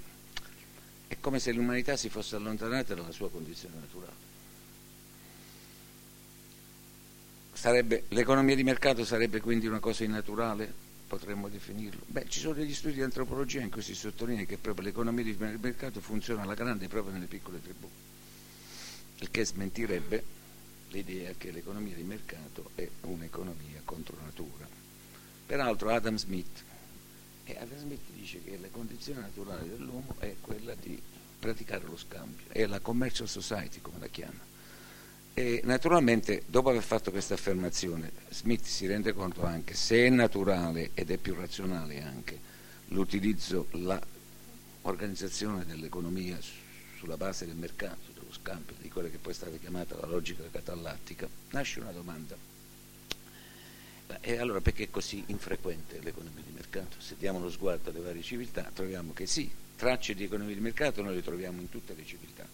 è 1.08 1.16
come 1.20 1.40
se 1.40 1.52
l'umanità 1.52 1.96
si 1.96 2.10
fosse 2.10 2.36
allontanata 2.36 2.96
dalla 2.96 3.12
sua 3.12 3.30
condizione 3.30 3.76
naturale. 3.76 4.21
Sarebbe, 7.62 8.06
l'economia 8.08 8.56
di 8.56 8.64
mercato 8.64 9.06
sarebbe 9.06 9.40
quindi 9.40 9.68
una 9.68 9.78
cosa 9.78 10.04
innaturale? 10.04 10.74
Potremmo 11.06 11.48
definirlo? 11.48 12.02
Beh, 12.08 12.26
ci 12.28 12.40
sono 12.40 12.56
degli 12.56 12.74
studi 12.74 12.96
di 12.96 13.04
antropologia 13.04 13.62
in 13.62 13.70
cui 13.70 13.84
si 13.84 13.94
sottolinea 13.94 14.46
che 14.46 14.58
proprio 14.58 14.86
l'economia 14.86 15.24
di 15.24 15.36
mercato 15.38 16.02
funziona 16.02 16.42
alla 16.42 16.56
grande 16.56 16.88
proprio 16.88 17.14
nelle 17.14 17.28
piccole 17.28 17.62
tribù, 17.62 17.88
il 19.20 19.30
che 19.30 19.46
smentirebbe 19.46 20.24
l'idea 20.90 21.34
che 21.38 21.52
l'economia 21.52 21.94
di 21.94 22.02
mercato 22.02 22.72
è 22.74 22.90
un'economia 23.02 23.82
contro 23.86 24.18
natura. 24.24 24.68
Peraltro 25.46 25.92
Adam 25.92 26.18
Smith, 26.18 26.64
e 27.44 27.58
Adam 27.60 27.78
Smith 27.78 28.10
dice 28.16 28.42
che 28.44 28.58
la 28.60 28.70
condizione 28.72 29.20
naturale 29.20 29.70
dell'uomo 29.70 30.16
è 30.18 30.34
quella 30.42 30.74
di 30.74 31.00
praticare 31.38 31.86
lo 31.86 31.96
scambio, 31.96 32.46
è 32.48 32.66
la 32.66 32.80
commercial 32.80 33.30
society 33.30 33.82
come 33.82 34.00
la 34.00 34.08
chiama 34.08 34.50
e 35.34 35.62
naturalmente, 35.64 36.44
dopo 36.46 36.70
aver 36.70 36.84
fatto 36.84 37.10
questa 37.10 37.36
affermazione, 37.36 38.12
Smith 38.30 38.66
si 38.66 38.86
rende 38.86 39.14
conto 39.14 39.46
anche 39.46 39.74
se 39.76 40.06
è 40.06 40.10
naturale 40.10 40.92
ed 40.94 41.10
è 41.10 41.18
più 41.18 41.36
razionale 41.36 42.04
anche 42.04 42.38
l'utilizzo, 42.88 43.68
l'organizzazione 44.82 45.66
dell'economia 45.66 46.38
sulla 46.98 47.16
base 47.16 47.46
del 47.46 47.56
mercato, 47.56 48.12
dello 48.14 48.34
scambio, 48.34 48.76
di 48.80 48.90
quella 48.90 49.08
che 49.08 49.20
poi 49.20 49.32
è 49.32 49.36
stata 49.36 49.56
chiamata 49.56 49.96
la 49.96 50.08
logica 50.08 50.44
catalattica, 50.52 51.30
nasce 51.52 51.80
una 51.80 51.92
domanda. 51.92 52.36
E 54.20 54.38
allora 54.38 54.60
perché 54.60 54.84
è 54.84 54.90
così 54.90 55.24
infrequente 55.28 56.02
l'economia 56.02 56.44
di 56.46 56.52
mercato? 56.52 56.98
Se 57.00 57.16
diamo 57.18 57.38
uno 57.38 57.50
sguardo 57.50 57.90
alle 57.90 58.02
varie 58.02 58.22
civiltà 58.22 58.70
troviamo 58.74 59.14
che 59.14 59.26
sì, 59.26 59.50
tracce 59.78 60.14
di 60.14 60.26
economia 60.26 60.54
di 60.54 60.60
mercato 60.60 61.02
noi 61.02 61.16
le 61.16 61.24
troviamo 61.24 61.62
in 61.62 61.70
tutte 61.70 61.94
le 61.96 62.06
civiltà 62.06 62.46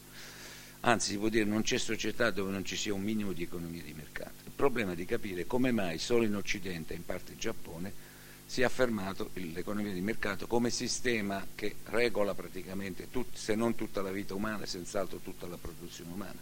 anzi 0.91 1.11
si 1.11 1.17
può 1.17 1.27
dire 1.27 1.43
non 1.43 1.63
c'è 1.63 1.77
società 1.77 2.31
dove 2.31 2.51
non 2.51 2.63
ci 2.63 2.77
sia 2.77 2.93
un 2.93 3.01
minimo 3.01 3.33
di 3.33 3.43
economia 3.43 3.81
di 3.81 3.93
mercato. 3.93 4.43
Il 4.45 4.51
problema 4.55 4.93
è 4.93 4.95
di 4.95 5.05
capire 5.05 5.45
come 5.45 5.71
mai 5.71 5.97
solo 5.97 6.23
in 6.23 6.35
Occidente, 6.35 6.93
in 6.93 7.05
parte 7.05 7.33
in 7.33 7.39
Giappone, 7.39 8.05
si 8.45 8.61
è 8.61 8.63
affermato 8.63 9.31
l'economia 9.33 9.91
di 9.91 9.99
mercato 9.99 10.47
come 10.47 10.69
sistema 10.69 11.45
che 11.53 11.75
regola 11.85 12.33
praticamente, 12.33 13.09
tut, 13.11 13.35
se 13.35 13.55
non 13.55 13.75
tutta 13.75 14.01
la 14.01 14.11
vita 14.11 14.33
umana, 14.33 14.65
senz'altro 14.65 15.17
tutta 15.17 15.45
la 15.47 15.57
produzione 15.57 16.11
umana. 16.11 16.39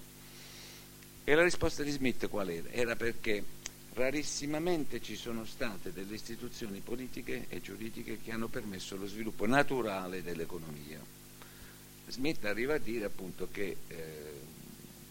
E 1.24 1.34
la 1.34 1.42
risposta 1.42 1.82
di 1.82 1.90
Smith 1.90 2.28
qual 2.30 2.50
era? 2.52 2.70
Era 2.70 2.96
perché 2.96 3.44
rarissimamente 3.94 5.02
ci 5.02 5.16
sono 5.16 5.46
state 5.46 5.92
delle 5.92 6.14
istituzioni 6.14 6.82
politiche 6.82 7.48
e 7.50 7.62
giuridiche 7.62 8.20
che 8.24 8.32
hanno 8.32 8.48
permesso 8.48 8.96
lo 8.96 9.08
sviluppo 9.08 9.48
naturale 9.48 10.22
dell'economia 10.22 11.15
Smith 12.08 12.46
arriva 12.46 12.76
a 12.76 12.78
dire 12.78 13.06
appunto 13.06 13.48
che 13.52 13.76
eh, 13.88 14.26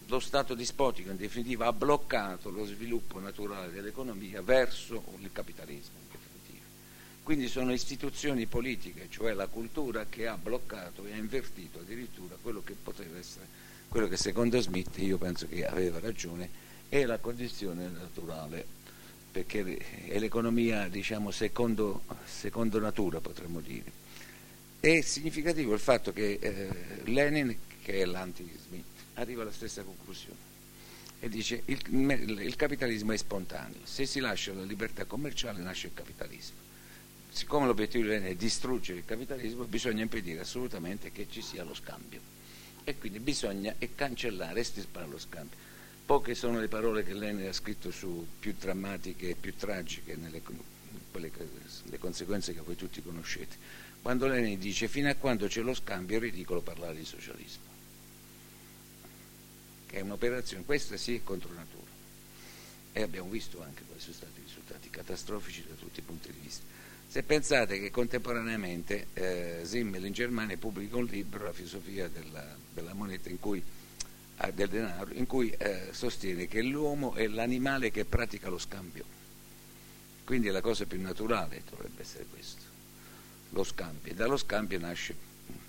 lo 0.07 0.19
Stato 0.19 0.53
dispotico 0.53 1.09
in 1.09 1.17
definitiva 1.17 1.67
ha 1.67 1.73
bloccato 1.73 2.49
lo 2.49 2.65
sviluppo 2.65 3.19
naturale 3.19 3.71
dell'economia 3.71 4.41
verso 4.41 5.03
il 5.19 5.31
capitalismo. 5.31 5.97
In 5.99 6.07
definitiva. 6.11 6.65
Quindi 7.23 7.47
sono 7.47 7.73
istituzioni 7.73 8.45
politiche, 8.45 9.07
cioè 9.09 9.33
la 9.33 9.47
cultura, 9.47 10.05
che 10.07 10.27
ha 10.27 10.37
bloccato 10.37 11.05
e 11.05 11.13
ha 11.13 11.17
invertito 11.17 11.79
addirittura 11.79 12.37
quello 12.41 12.61
che 12.63 12.75
poteva 12.81 13.17
essere, 13.17 13.47
quello 13.89 14.07
che 14.07 14.17
secondo 14.17 14.59
Smith, 14.61 14.97
io 14.97 15.17
penso 15.17 15.47
che 15.47 15.65
aveva 15.65 15.99
ragione, 15.99 16.63
è 16.87 17.03
la 17.05 17.17
condizione 17.17 17.87
naturale, 17.89 18.65
perché 19.31 19.77
è 20.07 20.19
l'economia 20.19 20.87
diciamo 20.87 21.31
secondo, 21.31 22.03
secondo 22.25 22.79
natura 22.79 23.19
potremmo 23.19 23.59
dire. 23.59 24.03
È 24.85 25.01
significativo 25.01 25.73
il 25.73 25.79
fatto 25.79 26.13
che 26.13 26.37
eh, 26.39 26.69
Lenin, 27.05 27.57
che 27.81 28.01
è 28.01 28.05
l'anti-Smith, 28.05 28.85
arriva 29.15 29.41
alla 29.41 29.51
stessa 29.51 29.81
conclusione 29.81 30.37
e 31.19 31.27
dice 31.27 31.63
il, 31.65 31.79
il 31.89 32.55
capitalismo 32.55 33.11
è 33.11 33.17
spontaneo, 33.17 33.79
se 33.83 34.05
si 34.05 34.19
lascia 34.19 34.53
la 34.53 34.61
libertà 34.61 35.05
commerciale 35.05 35.59
nasce 35.59 35.87
il 35.87 35.93
capitalismo. 35.95 36.57
Siccome 37.31 37.65
l'obiettivo 37.65 38.03
di 38.03 38.09
Lenin 38.09 38.29
è 38.29 38.35
distruggere 38.35 38.99
il 38.99 39.05
capitalismo, 39.05 39.63
bisogna 39.63 40.03
impedire 40.03 40.41
assolutamente 40.41 41.11
che 41.11 41.25
ci 41.31 41.41
sia 41.41 41.63
lo 41.63 41.73
scambio 41.73 42.19
e 42.83 42.95
quindi 42.95 43.17
bisogna 43.17 43.73
cancellare 43.95 44.59
e 44.59 44.61
estirpare 44.61 45.07
lo 45.07 45.17
scambio. 45.17 45.57
Poche 46.05 46.35
sono 46.35 46.59
le 46.59 46.67
parole 46.67 47.03
che 47.03 47.15
Lenin 47.15 47.47
ha 47.47 47.53
scritto 47.53 47.89
su 47.89 48.23
più 48.37 48.53
drammatiche 48.55 49.29
e 49.29 49.33
più 49.35 49.55
tragiche, 49.55 50.15
nelle, 50.15 50.43
quelle, 51.09 51.31
le 51.85 51.97
conseguenze 51.97 52.53
che 52.53 52.61
voi 52.61 52.75
tutti 52.75 53.01
conoscete 53.01 53.93
quando 54.05 54.27
Lenin 54.27 54.59
dice 54.59 54.87
fino 54.87 55.09
a 55.09 55.15
quando 55.15 55.47
c'è 55.47 55.61
lo 55.61 55.73
scambio 55.73 56.17
è 56.17 56.19
ridicolo 56.19 56.61
parlare 56.61 56.95
di 56.95 57.05
socialismo, 57.05 57.63
che 59.87 59.97
è 59.97 60.01
un'operazione, 60.01 60.63
questa 60.63 60.95
sì 60.95 61.15
è 61.15 61.23
contro 61.23 61.51
natura. 61.51 61.89
E 62.91 63.01
abbiamo 63.01 63.31
visto 63.31 63.63
anche 63.63 63.81
quali 63.81 63.99
sono 63.99 64.13
stati 64.13 64.41
i 64.41 64.43
risultati 64.43 64.91
catastrofici 64.91 65.65
da 65.67 65.73
tutti 65.73 66.01
i 66.01 66.03
punti 66.03 66.31
di 66.31 66.37
vista. 66.39 66.63
Se 67.07 67.23
pensate 67.23 67.79
che 67.79 67.89
contemporaneamente 67.89 69.07
eh, 69.13 69.61
Simmel 69.63 70.05
in 70.05 70.13
Germania 70.13 70.55
pubblica 70.55 70.97
un 70.97 71.05
libro, 71.05 71.45
La 71.45 71.51
filosofia 71.51 72.07
della, 72.07 72.55
della 72.75 72.93
moneta, 72.93 73.29
in 73.29 73.39
cui, 73.39 73.59
eh, 74.37 74.53
del 74.53 74.69
denaro, 74.69 75.13
in 75.13 75.25
cui 75.25 75.49
eh, 75.49 75.87
sostiene 75.89 76.47
che 76.47 76.61
l'uomo 76.61 77.15
è 77.15 77.25
l'animale 77.25 77.89
che 77.89 78.05
pratica 78.05 78.49
lo 78.49 78.59
scambio. 78.59 79.03
Quindi 80.23 80.49
la 80.49 80.61
cosa 80.61 80.85
più 80.85 81.01
naturale 81.01 81.63
dovrebbe 81.67 82.03
essere 82.03 82.27
questo 82.29 82.64
lo 83.55 83.63
scambio 83.63 84.11
e 84.11 84.15
dallo 84.15 84.35
scambio 84.35 84.77
nasce 84.79 85.15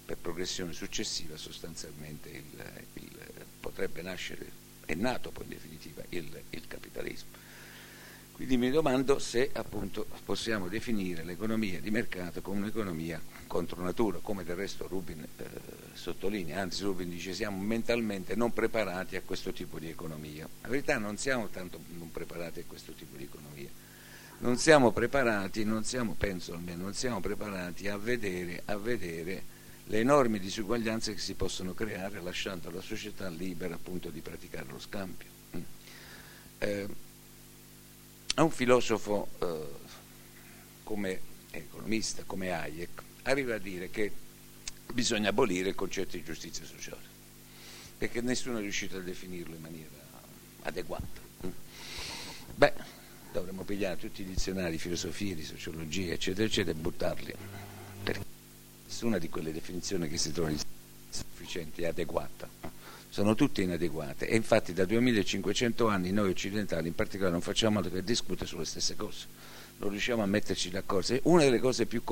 per 0.04 0.16
progressione 0.16 0.72
successiva 0.72 1.36
sostanzialmente 1.36 2.28
il, 2.28 2.62
il, 2.94 3.10
potrebbe 3.60 4.02
nascere, 4.02 4.50
è 4.84 4.94
nato 4.94 5.30
poi 5.30 5.44
in 5.44 5.50
definitiva 5.50 6.02
il, 6.10 6.42
il 6.50 6.66
capitalismo. 6.66 7.44
Quindi 8.32 8.56
mi 8.58 8.70
domando 8.70 9.18
se 9.18 9.50
appunto 9.54 10.06
possiamo 10.24 10.68
definire 10.68 11.24
l'economia 11.24 11.80
di 11.80 11.90
mercato 11.90 12.42
come 12.42 12.58
un'economia 12.58 13.20
contro 13.46 13.82
natura, 13.82 14.18
come 14.18 14.44
del 14.44 14.56
resto 14.56 14.86
Rubin 14.88 15.24
eh, 15.36 15.44
sottolinea, 15.94 16.60
anzi 16.60 16.82
Rubin 16.82 17.08
dice 17.08 17.32
siamo 17.32 17.62
mentalmente 17.62 18.34
non 18.34 18.52
preparati 18.52 19.16
a 19.16 19.22
questo 19.22 19.52
tipo 19.52 19.78
di 19.78 19.88
economia. 19.88 20.46
La 20.62 20.68
verità 20.68 20.98
non 20.98 21.16
siamo 21.16 21.48
tanto 21.48 21.80
non 21.96 22.10
preparati 22.10 22.60
a 22.60 22.64
questo 22.66 22.92
tipo 22.92 23.16
di 23.16 23.22
economia, 23.22 23.45
non 24.46 24.58
siamo 24.58 24.92
preparati, 24.92 25.64
non 25.64 25.82
siamo, 25.82 26.14
penso 26.14 26.54
almeno, 26.54 26.84
non 26.84 26.94
siamo 26.94 27.18
preparati 27.18 27.88
a 27.88 27.96
vedere, 27.96 28.62
a 28.66 28.76
vedere 28.76 29.42
le 29.86 29.98
enormi 29.98 30.38
disuguaglianze 30.38 31.14
che 31.14 31.20
si 31.20 31.34
possono 31.34 31.74
creare 31.74 32.20
lasciando 32.22 32.68
alla 32.68 32.80
società 32.80 33.28
libera 33.28 33.74
appunto 33.74 34.08
di 34.08 34.20
praticare 34.20 34.66
lo 34.70 34.78
scambio. 34.78 35.26
Mm. 35.56 35.60
Eh, 36.58 36.88
un 38.36 38.50
filosofo 38.52 39.28
eh, 39.40 39.64
come 40.84 41.20
economista, 41.50 42.22
come 42.24 42.52
Hayek, 42.52 43.02
arriva 43.22 43.56
a 43.56 43.58
dire 43.58 43.90
che 43.90 44.12
bisogna 44.92 45.30
abolire 45.30 45.70
il 45.70 45.74
concetto 45.74 46.16
di 46.16 46.22
giustizia 46.22 46.64
sociale, 46.64 47.02
perché 47.98 48.20
nessuno 48.20 48.58
è 48.58 48.60
riuscito 48.60 48.96
a 48.96 49.00
definirlo 49.00 49.56
in 49.56 49.60
maniera 49.60 49.90
adeguata. 50.62 51.24
Beh, 52.54 52.95
dovremmo 53.32 53.62
pigliare 53.62 53.96
tutti 53.96 54.22
i 54.22 54.24
dizionari 54.24 54.72
di 54.72 54.78
filosofia, 54.78 55.34
di 55.34 55.44
sociologia, 55.44 56.12
eccetera, 56.12 56.46
eccetera, 56.46 56.76
e 56.76 56.80
buttarli, 56.80 57.34
perché 58.02 58.24
nessuna 58.86 59.18
di 59.18 59.28
quelle 59.28 59.52
definizioni 59.52 60.08
che 60.08 60.18
si 60.18 60.32
trovano 60.32 60.56
sufficienti 61.10 61.82
è 61.82 61.86
adeguata 61.86 62.48
sono 63.16 63.34
tutte 63.34 63.62
inadeguate 63.62 64.28
e 64.28 64.36
infatti 64.36 64.74
da 64.74 64.84
2500 64.84 65.86
anni 65.88 66.12
noi 66.12 66.28
occidentali 66.28 66.88
in 66.88 66.94
particolare 66.94 67.32
non 67.32 67.40
facciamo 67.40 67.78
altro 67.78 67.94
che 67.94 68.04
discutere 68.04 68.44
sulle 68.44 68.66
stesse 68.66 68.94
cose, 68.94 69.26
non 69.78 69.88
riusciamo 69.88 70.22
a 70.22 70.26
metterci 70.26 70.68
d'accordo. 70.68 71.18
Una 71.22 71.44
delle 71.44 71.58
cose 71.58 71.86
più, 71.86 72.02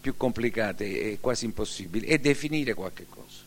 più 0.00 0.16
complicate 0.16 1.12
e 1.12 1.18
quasi 1.20 1.44
impossibili 1.44 2.06
è 2.06 2.16
definire 2.18 2.72
qualche 2.72 3.04
cosa. 3.08 3.45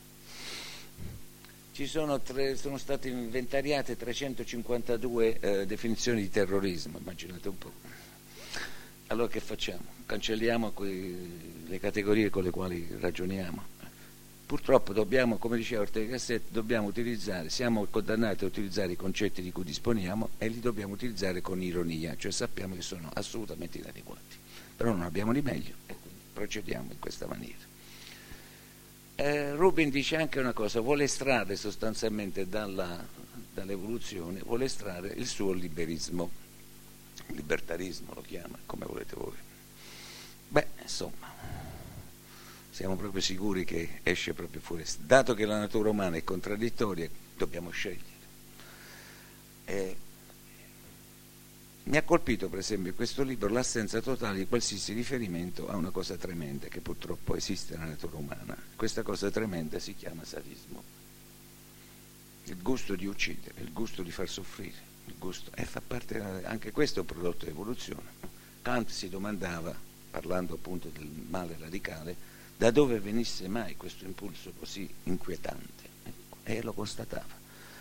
Sono, 1.86 2.19
tre, 2.19 2.55
sono 2.55 2.77
state 2.77 3.09
inventariate 3.09 3.95
352 3.95 5.39
eh, 5.39 5.65
definizioni 5.65 6.21
di 6.21 6.29
terrorismo, 6.29 6.98
immaginate 6.98 7.48
un 7.48 7.57
po'. 7.57 7.71
Allora 9.07 9.27
che 9.27 9.39
facciamo? 9.39 9.86
Cancelliamo 10.05 10.71
quei, 10.71 11.65
le 11.67 11.79
categorie 11.79 12.29
con 12.29 12.43
le 12.43 12.51
quali 12.51 12.88
ragioniamo 13.00 13.77
Purtroppo 14.50 14.93
dobbiamo, 14.93 15.38
come 15.38 15.57
diceva 15.57 15.83
Ortega 15.83 16.13
Gasset, 16.13 16.45
dobbiamo 16.50 16.88
utilizzare, 16.88 17.51
siamo 17.51 17.86
condannati 17.86 18.45
a 18.45 18.48
utilizzare 18.48 18.93
i 18.93 18.95
concetti 18.95 19.43
di 19.43 19.51
cui 19.51 19.63
disponiamo 19.63 20.29
e 20.39 20.48
li 20.48 20.59
dobbiamo 20.59 20.93
utilizzare 20.93 21.39
con 21.39 21.62
ironia, 21.62 22.15
cioè 22.17 22.31
sappiamo 22.31 22.74
che 22.74 22.81
sono 22.81 23.12
assolutamente 23.13 23.77
inadeguati. 23.77 24.38
Però 24.75 24.89
non 24.89 25.03
abbiamo 25.03 25.33
di 25.33 25.43
meglio 25.43 25.75
e 25.86 25.95
quindi 26.01 26.21
procediamo 26.33 26.91
in 26.93 26.98
questa 26.98 27.27
maniera. 27.27 27.68
Eh, 29.21 29.53
Rubin 29.53 29.89
dice 29.89 30.15
anche 30.15 30.39
una 30.39 30.53
cosa, 30.53 30.79
vuole 30.79 31.03
estrarre 31.03 31.57
sostanzialmente 31.57 32.47
dalla, 32.47 33.05
dall'evoluzione, 33.53 34.39
vuole 34.39 34.63
estrarre 34.63 35.09
il 35.09 35.27
suo 35.27 35.51
liberismo, 35.51 36.31
libertarismo 37.27 38.13
lo 38.13 38.21
chiama, 38.21 38.57
come 38.65 38.85
volete 38.85 39.15
voi. 39.17 39.35
Beh, 40.47 40.67
insomma, 40.81 41.27
siamo 42.69 42.95
proprio 42.95 43.21
sicuri 43.21 43.65
che 43.65 43.99
esce 44.03 44.33
proprio 44.33 44.61
fuori. 44.61 44.85
Dato 44.99 45.33
che 45.33 45.45
la 45.45 45.59
natura 45.59 45.89
umana 45.89 46.15
è 46.15 46.23
contraddittoria, 46.23 47.09
dobbiamo 47.35 47.71
scegliere. 47.71 48.03
Eh, 49.65 49.97
mi 51.89 51.98
ha 51.98 52.03
colpito 52.03 52.50
per 52.50 52.60
esempio 52.60 52.91
in 52.91 52.96
questo 52.96 53.24
libro 53.24 53.50
l'assenza 53.50 54.00
totale 54.00 54.38
di 54.38 54.48
qualsiasi 54.48 54.93
riferimento 54.93 55.69
a 55.69 55.75
una 55.75 55.89
cosa 55.89 56.15
tremenda 56.17 56.67
che 56.67 56.81
purtroppo 56.81 57.36
esiste 57.36 57.73
nella 57.75 57.89
natura 57.89 58.17
umana. 58.17 58.56
Questa 58.75 59.02
cosa 59.02 59.32
tremenda 59.32 59.80
si 59.80 59.95
chiama 59.95 60.23
sadismo. 60.23 60.84
Il 62.43 62.62
gusto 62.62 62.95
di 62.95 63.08
uccidere, 63.08 63.62
il 63.62 63.73
gusto 63.73 64.04
di 64.04 64.12
far 64.12 64.30
soffrire, 64.30 64.78
il 65.06 65.15
gusto, 65.17 65.49
e 65.56 65.65
fa 65.65 65.82
parte 65.82 66.43
anche 66.45 66.71
questo 66.71 66.99
è 66.99 67.02
un 67.02 67.08
prodotto 67.08 67.45
di 67.45 67.52
evoluzione. 67.52 68.17
Kant 68.62 68.89
si 68.89 69.10
domandava, 69.10 69.75
parlando 70.12 70.54
appunto 70.54 70.89
del 70.89 71.10
male 71.28 71.56
radicale, 71.60 72.15
da 72.56 72.69
dove 72.69 72.99
venisse 72.99 73.47
mai 73.47 73.75
questo 73.75 74.06
impulso 74.06 74.54
così 74.60 74.88
inquietante 75.06 75.89
ecco, 76.04 76.38
e 76.43 76.62
lo 76.62 76.73
constatava. 76.73 77.38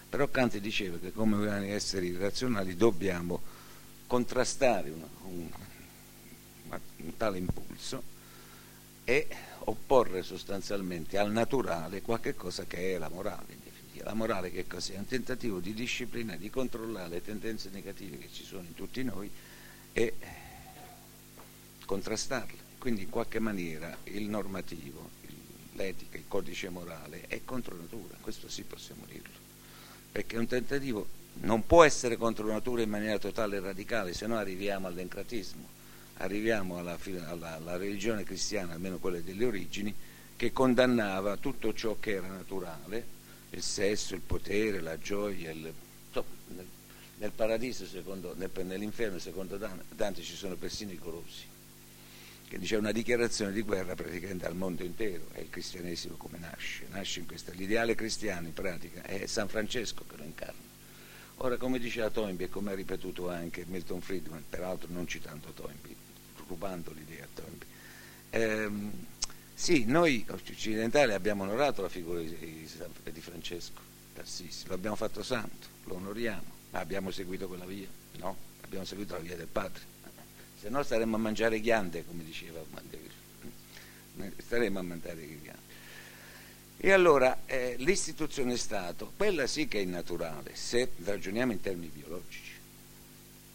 Però 0.09 0.27
Kant 0.29 0.57
diceva 0.57 0.97
che 0.97 1.13
come 1.13 1.69
esseri 1.69 2.17
razionali 2.17 2.75
dobbiamo 2.75 3.57
contrastare 4.09 4.91
un, 4.91 5.05
un, 5.25 5.49
un 6.97 7.17
tale 7.17 7.39
impulso 7.39 8.03
e 9.05 9.29
opporre 9.61 10.23
sostanzialmente 10.23 11.19
al 11.19 11.31
naturale 11.31 12.03
qualche 12.03 12.35
cosa 12.35 12.65
che 12.65 12.95
è 12.95 12.99
la 12.99 13.09
morale. 13.09 13.67
La 14.03 14.15
morale 14.15 14.51
che 14.51 14.67
cos'è? 14.67 14.95
È 14.95 14.99
un 14.99 15.07
tentativo 15.07 15.59
di 15.59 15.75
disciplina, 15.75 16.37
di 16.37 16.51
controllare 16.51 17.09
le 17.09 17.23
tendenze 17.23 17.69
negative 17.71 18.17
che 18.19 18.29
ci 18.33 18.45
sono 18.45 18.63
in 18.63 18.75
tutti 18.75 19.03
noi 19.03 19.31
e 19.93 20.15
contrastarle. 21.85 22.67
Quindi 22.79 23.03
in 23.03 23.11
qualche 23.11 23.41
maniera 23.41 23.95
il 24.05 24.29
normativo, 24.29 25.11
l'etica, 25.73 26.17
il 26.17 26.25
codice 26.29 26.69
morale 26.71 27.25
è 27.27 27.45
contro 27.45 27.77
natura, 27.77 28.17
questo 28.21 28.49
sì 28.49 28.63
possiamo 28.63 29.05
dirlo, 29.07 29.35
perché 30.13 30.39
un 30.39 30.47
tentativo 30.47 31.18
non 31.41 31.67
può 31.67 31.85
essere 31.85 32.17
contro 32.17 32.47
natura 32.47 32.83
in 32.83 32.91
maniera 32.91 33.19
totale 33.19 33.57
e 33.57 33.61
radicale, 33.61 34.13
se 34.13 34.27
no 34.27 34.37
arriviamo 34.37 34.87
all'encratismo, 34.87 35.67
arriviamo 36.19 36.79
alla, 36.79 36.99
alla, 37.27 37.55
alla 37.55 37.77
religione 37.77 38.25
cristiana, 38.25 38.73
almeno 38.73 38.99
quella 38.99 39.21
delle 39.21 39.45
origini, 39.45 39.95
che 40.37 40.53
condannava 40.53 41.37
tutto 41.37 41.73
ciò 41.73 41.97
che 42.01 42.13
era 42.13 42.29
naturale, 42.29 43.17
il 43.51 43.63
sesso, 43.63 44.15
il 44.15 44.21
potere, 44.21 44.81
la 44.81 44.99
gioia, 44.99 45.51
il, 45.51 45.73
nel, 46.49 46.67
nel, 47.19 47.31
paradiso, 47.31 47.87
secondo, 47.87 48.35
nel, 48.37 48.51
nell'inferno, 48.65 49.19
secondo 49.19 49.57
Dante, 49.57 50.23
ci 50.23 50.35
sono 50.35 50.57
persino 50.57 50.93
i 50.93 50.99
golosi 50.99 51.47
che 52.49 52.59
dice 52.59 52.77
una 52.77 52.93
dichiarazione 52.93 53.53
di 53.53 53.61
guerra 53.61 53.95
praticamente 53.95 54.47
al 54.47 54.57
mondo 54.57 54.83
intero, 54.83 55.29
è 55.33 55.41
il 55.41 55.51
cristianesimo 55.51 56.17
come 56.17 56.39
nasce, 56.39 56.87
nasce 56.89 57.21
in 57.21 57.27
questa, 57.27 57.53
l'ideale 57.53 57.95
cristiano 57.95 58.47
in 58.47 58.55
pratica 58.55 59.03
è 59.03 59.27
San 59.27 59.49
Francesco 59.49 60.05
che 60.09 60.17
lo 60.17 60.25
incarna. 60.25 60.68
Ora 61.39 61.57
come 61.57 61.79
diceva 61.79 62.11
Toynbee 62.11 62.47
e 62.47 62.51
come 62.51 62.73
ha 62.73 62.75
ripetuto 62.75 63.31
anche 63.31 63.65
Milton 63.67 64.01
Friedman, 64.01 64.45
peraltro 64.49 64.89
non 64.91 65.07
citando 65.07 65.51
Toynbee, 65.53 65.95
rubando 66.47 66.93
l'idea 66.93 67.25
a 67.25 67.29
Toynbee, 67.33 67.67
ehm, 68.31 68.93
sì, 69.55 69.85
noi 69.87 70.25
occidentali 70.29 71.13
abbiamo 71.13 71.45
onorato 71.45 71.83
la 71.83 71.89
figura 71.89 72.21
di, 72.21 72.69
di 73.05 73.21
Francesco 73.21 73.81
d'Assisi, 74.15 74.67
lo 74.67 74.75
abbiamo 74.75 74.97
fatto 74.97 75.23
santo, 75.23 75.69
lo 75.85 75.95
onoriamo, 75.95 76.53
ma 76.71 76.81
abbiamo 76.81 77.11
seguito 77.11 77.47
quella 77.47 77.67
via? 77.67 77.89
No, 78.19 78.37
abbiamo 78.63 78.85
seguito 78.85 79.15
la 79.15 79.21
via 79.21 79.37
del 79.37 79.47
Padre 79.47 79.97
se 80.61 80.69
no 80.71 80.83
staremmo 80.83 81.15
a 81.15 81.19
mangiare 81.21 81.61
ghiande, 81.61 82.05
come 82.05 82.25
diceva 82.25 82.61
Mandeville. 82.71 83.15
Staremmo 84.39 84.81
a 84.81 84.83
mangiare 84.83 85.25
ghiande. 85.25 85.68
E 86.81 86.93
allora 86.93 87.41
eh, 87.47 87.75
l'istituzione 87.79 88.57
Stato, 88.57 89.13
quella 89.17 89.49
sì 89.49 89.67
che 89.67 89.83
è 89.83 89.85
naturale, 89.85 90.55
se 90.55 90.93
ragioniamo 91.03 91.51
in 91.51 91.61
termini 91.61 91.91
biologici, 91.93 92.53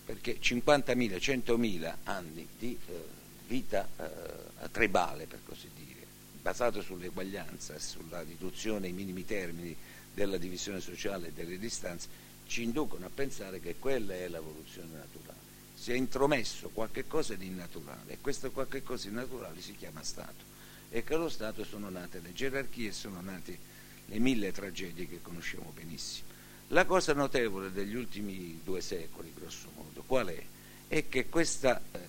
perché 0.03 0.39
50.000, 0.41 0.93
100.000 0.93 1.95
anni 2.03 2.45
di 2.59 2.77
eh, 2.85 3.03
vita 3.47 3.87
eh, 3.97 4.69
tribale, 4.71 5.25
per 5.25 5.39
così 5.45 5.69
dire, 5.73 6.05
basato 6.41 6.81
sull'eguaglianza, 6.81 7.79
sulla 7.79 8.21
riduzione 8.23 8.87
ai 8.87 8.93
minimi 8.93 9.23
termini 9.23 9.73
della 10.13 10.37
divisione 10.37 10.81
sociale 10.81 11.27
e 11.27 11.31
delle 11.31 11.57
distanze, 11.57 12.09
ci 12.45 12.63
inducono 12.63 13.05
a 13.05 13.11
pensare 13.13 13.61
che 13.61 13.75
quella 13.79 14.15
è 14.15 14.27
l'evoluzione 14.27 14.97
naturale. 14.97 15.39
Si 15.75 15.93
è 15.93 15.95
intromesso 15.95 16.71
qualche 16.73 17.07
cosa 17.07 17.35
di 17.35 17.47
innaturale 17.47 18.11
e 18.11 18.17
questo 18.19 18.51
qualche 18.51 18.83
cosa 18.83 19.07
di 19.07 19.15
naturale 19.15 19.61
si 19.61 19.75
chiama 19.77 20.03
Stato 20.03 20.51
e 20.93 21.03
che 21.03 21.15
allo 21.15 21.27
Stato 21.27 21.63
sono 21.63 21.89
nate 21.89 22.19
le 22.19 22.33
gerarchie, 22.33 22.91
sono 22.91 23.19
nate 23.19 23.57
le 24.05 24.19
mille 24.19 24.51
tragedie 24.51 25.07
che 25.07 25.23
conosciamo 25.23 25.71
benissimo. 25.73 26.27
La 26.67 26.85
cosa 26.85 27.13
notevole 27.13 27.71
degli 27.71 27.95
ultimi 27.95 28.61
due 28.63 28.79
secoli, 28.79 29.33
grosso 29.33 29.69
modo, 29.73 30.03
qual 30.05 30.27
è? 30.27 30.43
È 30.87 31.09
che 31.09 31.29
questa 31.29 31.81
eh, 31.91 31.99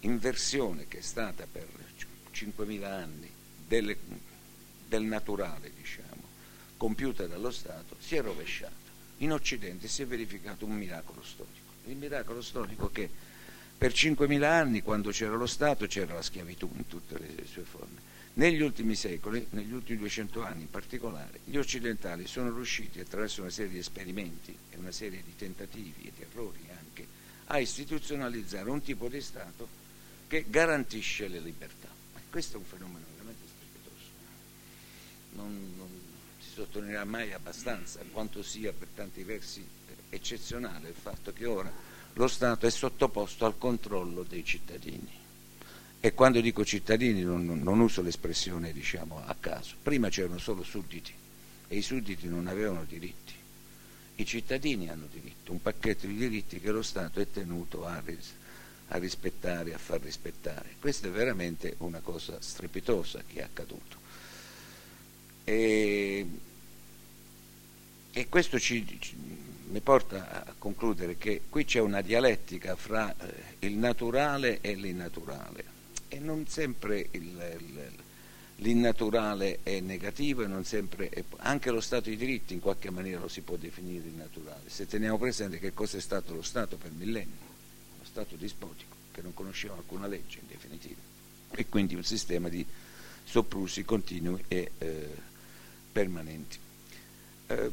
inversione 0.00 0.88
che 0.88 0.98
è 0.98 1.02
stata 1.02 1.46
per 1.46 1.68
5.000 2.34 2.82
anni 2.82 3.30
delle, 3.64 3.96
del 4.88 5.04
naturale, 5.04 5.70
diciamo, 5.72 6.22
compiuta 6.76 7.28
dallo 7.28 7.52
Stato, 7.52 7.94
si 8.00 8.16
è 8.16 8.22
rovesciata. 8.22 8.90
In 9.18 9.32
Occidente 9.32 9.86
si 9.86 10.02
è 10.02 10.06
verificato 10.06 10.64
un 10.64 10.72
miracolo 10.72 11.22
storico 11.22 11.62
il 11.86 11.96
miracolo 11.96 12.42
storico 12.42 12.90
che 12.90 13.10
per 13.76 13.92
5.000 13.92 14.42
anni, 14.44 14.82
quando 14.82 15.10
c'era 15.10 15.34
lo 15.34 15.46
Stato, 15.46 15.86
c'era 15.86 16.14
la 16.14 16.22
schiavitù 16.22 16.70
in 16.76 16.86
tutte 16.86 17.18
le 17.18 17.44
sue 17.46 17.62
forme. 17.62 18.10
Negli 18.34 18.62
ultimi 18.62 18.94
secoli, 18.94 19.46
negli 19.50 19.72
ultimi 19.72 19.98
200 19.98 20.42
anni 20.42 20.62
in 20.62 20.70
particolare, 20.70 21.40
gli 21.44 21.56
occidentali 21.56 22.26
sono 22.26 22.54
riusciti 22.54 23.00
attraverso 23.00 23.42
una 23.42 23.50
serie 23.50 23.72
di 23.72 23.78
esperimenti 23.78 24.56
e 24.70 24.76
una 24.78 24.92
serie 24.92 25.22
di 25.22 25.36
tentativi 25.36 26.04
e 26.06 26.12
di 26.16 26.22
errori 26.22 26.60
anche 26.70 27.06
a 27.46 27.58
istituzionalizzare 27.58 28.70
un 28.70 28.80
tipo 28.82 29.08
di 29.08 29.20
Stato 29.20 29.68
che 30.28 30.46
garantisce 30.48 31.28
le 31.28 31.40
libertà. 31.40 31.88
Questo 32.30 32.56
è 32.56 32.58
un 32.58 32.64
fenomeno 32.64 33.04
veramente 33.14 33.44
strepitoso. 33.46 34.06
Non, 35.32 35.74
non 35.76 35.88
si 36.40 36.50
sottolineerà 36.54 37.04
mai 37.04 37.34
abbastanza 37.34 38.00
quanto 38.10 38.42
sia 38.42 38.72
per 38.72 38.88
tanti 38.94 39.22
versi 39.24 39.62
eccezionale 40.08 40.88
il 40.88 40.94
fatto 40.94 41.34
che 41.34 41.44
ora 41.44 41.70
lo 42.14 42.28
Stato 42.28 42.66
è 42.66 42.70
sottoposto 42.70 43.46
al 43.46 43.56
controllo 43.56 44.22
dei 44.22 44.44
cittadini. 44.44 45.20
E 46.00 46.14
quando 46.14 46.40
dico 46.40 46.64
cittadini 46.64 47.22
non, 47.22 47.60
non 47.62 47.80
uso 47.80 48.02
l'espressione 48.02 48.72
diciamo 48.72 49.22
a 49.24 49.36
caso. 49.38 49.76
Prima 49.82 50.08
c'erano 50.08 50.38
solo 50.38 50.62
sudditi 50.62 51.12
e 51.68 51.76
i 51.76 51.82
sudditi 51.82 52.28
non 52.28 52.48
avevano 52.48 52.84
diritti. 52.84 53.32
I 54.16 54.26
cittadini 54.26 54.90
hanno 54.90 55.06
diritto, 55.10 55.52
un 55.52 55.62
pacchetto 55.62 56.06
di 56.06 56.16
diritti 56.16 56.60
che 56.60 56.70
lo 56.70 56.82
Stato 56.82 57.20
è 57.20 57.30
tenuto 57.30 57.86
a, 57.86 58.02
a 58.88 58.98
rispettare, 58.98 59.72
a 59.72 59.78
far 59.78 60.00
rispettare. 60.00 60.74
Questa 60.80 61.06
è 61.06 61.10
veramente 61.10 61.76
una 61.78 62.00
cosa 62.00 62.36
strepitosa 62.40 63.22
che 63.26 63.40
è 63.40 63.42
accaduto. 63.42 63.96
E, 65.44 66.26
e 68.12 68.28
questo 68.28 68.58
ci, 68.58 68.84
ci 69.00 69.16
mi 69.72 69.80
porta 69.80 70.44
a 70.44 70.54
concludere 70.58 71.16
che 71.16 71.42
qui 71.48 71.64
c'è 71.64 71.80
una 71.80 72.02
dialettica 72.02 72.76
fra 72.76 73.14
eh, 73.16 73.66
il 73.66 73.76
naturale 73.76 74.60
e 74.60 74.74
l'innaturale. 74.74 75.64
E 76.08 76.18
non 76.18 76.46
sempre 76.46 77.08
il, 77.12 77.56
il, 77.58 77.90
l'innaturale 78.56 79.60
è 79.62 79.80
negativo 79.80 80.42
e 80.42 81.08
è, 81.08 81.24
anche 81.38 81.70
lo 81.70 81.80
Stato 81.80 82.10
di 82.10 82.18
diritti 82.18 82.52
in 82.52 82.60
qualche 82.60 82.90
maniera 82.90 83.20
lo 83.20 83.28
si 83.28 83.40
può 83.40 83.56
definire 83.56 84.08
innaturale. 84.08 84.64
Se 84.66 84.86
teniamo 84.86 85.16
presente 85.16 85.58
che 85.58 85.72
cosa 85.72 85.96
è 85.96 86.00
stato 86.00 86.34
lo 86.34 86.42
Stato 86.42 86.76
per 86.76 86.90
millenni 86.90 87.50
lo 87.98 88.04
Stato 88.04 88.36
dispotico 88.36 88.94
che 89.10 89.22
non 89.22 89.32
conosceva 89.32 89.74
alcuna 89.74 90.06
legge 90.06 90.40
in 90.40 90.48
definitiva. 90.48 91.00
E 91.50 91.66
quindi 91.66 91.94
un 91.94 92.04
sistema 92.04 92.50
di 92.50 92.64
soprusi 93.24 93.86
continui 93.86 94.44
e 94.48 94.72
eh, 94.76 95.08
permanenti 95.90 96.58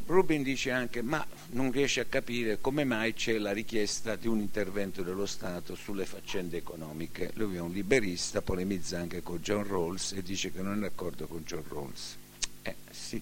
Rubin 0.06 0.44
dice 0.44 0.72
anche 0.72 1.02
ma 1.02 1.26
non 1.52 1.72
riesce 1.72 2.02
a 2.02 2.06
capire 2.06 2.60
come 2.60 2.84
mai 2.84 3.14
c'è 3.14 3.38
la 3.38 3.52
richiesta 3.52 4.16
di 4.16 4.28
un 4.28 4.40
intervento 4.40 5.04
dello 5.04 5.26
Stato 5.26 5.76
sulle 5.76 6.06
faccende 6.06 6.58
economiche. 6.58 7.32
Lui 7.36 7.56
è 7.56 7.60
un 7.60 7.72
liberista, 7.72 8.42
polemizza 8.42 9.00
anche 9.00 9.22
con 9.22 9.38
John 9.38 9.68
Rawls 9.68 10.14
e 10.14 10.24
dice 10.24 10.52
che 10.52 10.62
non 10.62 10.78
è 10.78 10.80
d'accordo 10.80 11.28
con 11.28 11.44
John 11.44 11.64
Rawls. 11.68 12.16
Eh 12.62 12.76
sì, 12.90 13.22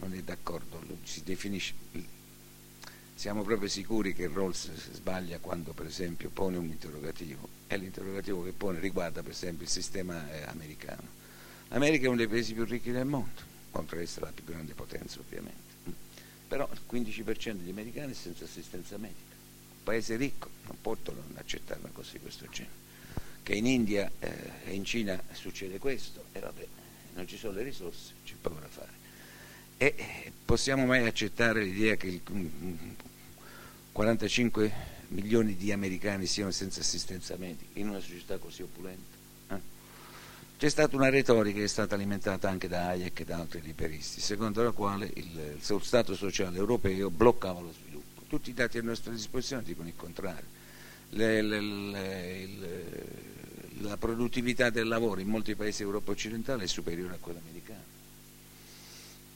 non 0.00 0.12
è 0.12 0.18
d'accordo, 0.22 0.80
si 1.02 1.22
definisce... 1.22 1.74
Siamo 3.14 3.42
proprio 3.42 3.68
sicuri 3.68 4.12
che 4.12 4.28
Rawls 4.32 4.70
sbaglia 4.92 5.38
quando 5.38 5.72
per 5.72 5.86
esempio 5.86 6.30
pone 6.30 6.56
un 6.56 6.66
interrogativo 6.66 7.48
e 7.68 7.76
l'interrogativo 7.76 8.42
che 8.42 8.52
pone 8.52 8.80
riguarda 8.80 9.22
per 9.22 9.30
esempio 9.30 9.64
il 9.64 9.70
sistema 9.70 10.30
eh, 10.32 10.42
americano. 10.48 11.22
L'America 11.68 12.04
è 12.04 12.08
uno 12.08 12.16
dei 12.16 12.28
paesi 12.28 12.54
più 12.54 12.64
ricchi 12.64 12.90
del 12.90 13.06
mondo 13.06 13.53
ad 13.78 14.00
essere 14.00 14.26
la 14.26 14.32
più 14.32 14.44
grande 14.44 14.74
potenza 14.74 15.20
ovviamente. 15.20 15.72
Però 16.48 16.68
il 16.72 16.80
15% 16.90 17.52
degli 17.52 17.70
americani 17.70 18.12
è 18.12 18.14
senza 18.14 18.44
assistenza 18.44 18.96
medica. 18.96 19.34
Un 19.76 19.82
paese 19.82 20.16
ricco 20.16 20.48
non 20.66 20.76
può 20.80 20.96
non 21.06 21.34
accettare 21.36 21.80
una 21.80 21.90
cosa 21.92 22.12
di 22.12 22.20
questo 22.20 22.46
genere. 22.48 22.82
Che 23.42 23.54
in 23.54 23.66
India 23.66 24.10
eh, 24.20 24.50
e 24.64 24.72
in 24.72 24.84
Cina 24.84 25.20
succede 25.32 25.78
questo 25.78 26.24
e 26.32 26.40
vabbè, 26.40 26.66
non 27.14 27.26
ci 27.26 27.36
sono 27.36 27.54
le 27.54 27.62
risorse, 27.62 28.12
c'è 28.24 28.34
poco 28.40 28.60
da 28.60 28.68
fare. 28.68 29.02
E 29.76 29.94
eh, 29.96 30.32
possiamo 30.44 30.86
mai 30.86 31.06
accettare 31.06 31.64
l'idea 31.64 31.96
che 31.96 32.06
il, 32.06 32.20
45 33.92 34.72
milioni 35.08 35.56
di 35.56 35.70
americani 35.72 36.26
siano 36.26 36.50
senza 36.50 36.80
assistenza 36.80 37.36
medica 37.36 37.78
in 37.78 37.88
una 37.88 38.00
società 38.00 38.38
così 38.38 38.62
opulenta? 38.62 39.22
C'è 40.56 40.68
stata 40.68 40.94
una 40.96 41.10
retorica 41.10 41.58
che 41.58 41.64
è 41.64 41.68
stata 41.68 41.94
alimentata 41.96 42.48
anche 42.48 42.68
da 42.68 42.88
Hayek 42.88 43.20
e 43.20 43.24
da 43.24 43.38
altri 43.38 43.60
liberisti, 43.60 44.20
secondo 44.20 44.62
la 44.62 44.70
quale 44.70 45.10
il, 45.14 45.56
il 45.56 45.80
Stato 45.82 46.14
sociale 46.14 46.56
europeo 46.56 47.10
bloccava 47.10 47.60
lo 47.60 47.72
sviluppo. 47.72 48.22
Tutti 48.28 48.50
i 48.50 48.54
dati 48.54 48.78
a 48.78 48.82
nostra 48.82 49.12
disposizione 49.12 49.64
dicono 49.64 49.88
il 49.88 49.96
contrario. 49.96 50.62
Le, 51.10 51.42
le, 51.42 51.60
le, 51.60 52.40
il, 52.40 52.68
la 53.80 53.96
produttività 53.96 54.70
del 54.70 54.86
lavoro 54.86 55.20
in 55.20 55.28
molti 55.28 55.54
paesi 55.56 55.82
d'Europa 55.82 56.12
occidentale 56.12 56.64
è 56.64 56.66
superiore 56.68 57.14
a 57.14 57.18
quella 57.20 57.40
americana. 57.40 57.82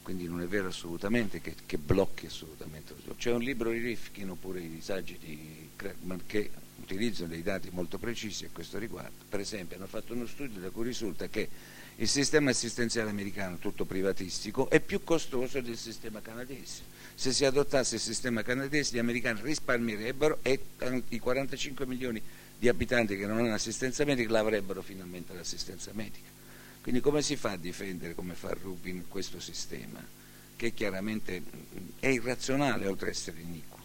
Quindi 0.03 0.27
non 0.27 0.41
è 0.41 0.47
vero 0.47 0.69
assolutamente 0.69 1.41
che, 1.41 1.55
che 1.67 1.79
blocchi 1.79 2.27
assolutamente 2.27 2.93
lo 2.93 3.01
sviluppo. 3.01 3.21
C'è 3.21 3.33
un 3.33 3.43
libro 3.43 3.71
di 3.71 3.81
Rifkin 3.81 4.31
oppure 4.31 4.61
i 4.61 4.81
saggi 4.81 5.19
di 5.19 5.69
Krugman 5.77 6.23
che 6.27 6.51
utilizzano 6.81 7.29
dei 7.29 7.43
dati 7.43 7.69
molto 7.73 7.99
precisi 7.99 8.45
a 8.45 8.51
questo 8.53 8.79
riguardo. 8.79 9.25
Per 9.29 9.41
esempio 9.41 9.77
hanno 9.77 9.87
fatto 9.87 10.15
uno 10.15 10.27
studio 10.27 10.61
da 10.61 10.71
cui 10.71 10.85
risulta 10.85 11.29
che 11.29 11.49
il 11.97 12.09
sistema 12.09 12.51
assistenziale 12.51 13.11
americano, 13.11 13.59
tutto 13.59 13.85
privatistico, 13.85 14.71
è 14.71 14.81
più 14.81 15.03
costoso 15.03 15.61
del 15.61 15.77
sistema 15.77 16.21
canadese. 16.21 16.97
Se 17.15 17.33
si 17.33 17.45
adottasse 17.45 17.97
il 17.97 18.01
sistema 18.01 18.43
canadese 18.43 18.95
gli 18.95 19.01
americani 19.01 19.41
risparmierebbero 19.43 20.39
e 20.43 20.61
i 21.09 21.19
45 21.19 21.87
milioni 21.87 22.23
di 22.57 22.69
abitanti 22.69 23.17
che 23.17 23.27
non 23.27 23.39
hanno 23.39 23.55
assistenza 23.55 24.05
medica 24.05 24.31
l'avrebbero 24.31 24.83
finalmente 24.83 25.35
l'assistenza 25.35 25.91
medica. 25.95 26.29
Quindi 26.81 27.01
come 27.01 27.23
si 27.23 27.37
fa 27.37 27.53
a 27.53 27.57
difendere, 27.57 28.15
come 28.15 28.35
fa 28.35 28.57
Rubin, 28.61 29.07
questo 29.09 29.41
sistema, 29.41 30.01
che 30.57 30.73
chiaramente 30.73 31.43
è 31.99 32.07
irrazionale 32.07 32.87
oltre 32.87 33.09
ad 33.09 33.15
essere 33.15 33.41
iniquo? 33.41 33.78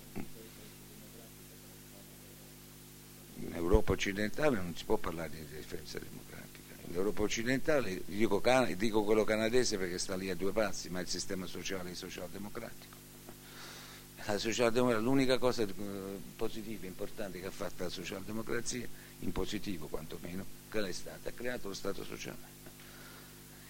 In 3.47 3.53
Europa 3.56 3.91
occidentale 3.91 4.58
non 4.58 4.75
si 4.75 4.86
può 4.86 4.97
parlare 4.97 5.29
di 5.29 5.45
differenza 5.56 5.99
democratica. 5.99 6.73
In 6.88 6.95
Europa 6.95 7.21
occidentale, 7.21 8.01
dico, 8.06 8.41
dico, 8.77 9.03
quello 9.03 9.23
canadese 9.23 9.77
perché 9.77 9.97
sta 9.97 10.15
lì 10.15 10.29
a 10.29 10.36
due 10.36 10.51
passi, 10.51 10.89
ma 10.89 10.99
il 10.99 11.08
sistema 11.08 11.45
sociale 11.45 11.91
è 11.91 11.93
socialdemocratico. 11.93 13.01
La 14.25 14.38
socialdemocrazia, 14.38 15.03
l'unica 15.03 15.38
cosa 15.38 15.63
eh, 15.63 15.73
positiva, 16.36 16.86
importante 16.86 17.39
che 17.39 17.47
ha 17.47 17.51
fatto 17.51 17.84
la 17.84 17.89
socialdemocrazia, 17.89 18.88
in 19.19 19.32
positivo 19.32 19.88
quantomeno, 19.88 20.45
che 20.69 20.82
l'è 20.82 20.91
stata, 20.91 21.29
ha 21.29 21.34
creato 21.34 21.67
lo 21.67 21.73
Stato 21.73 22.03
sociale. 22.03 22.51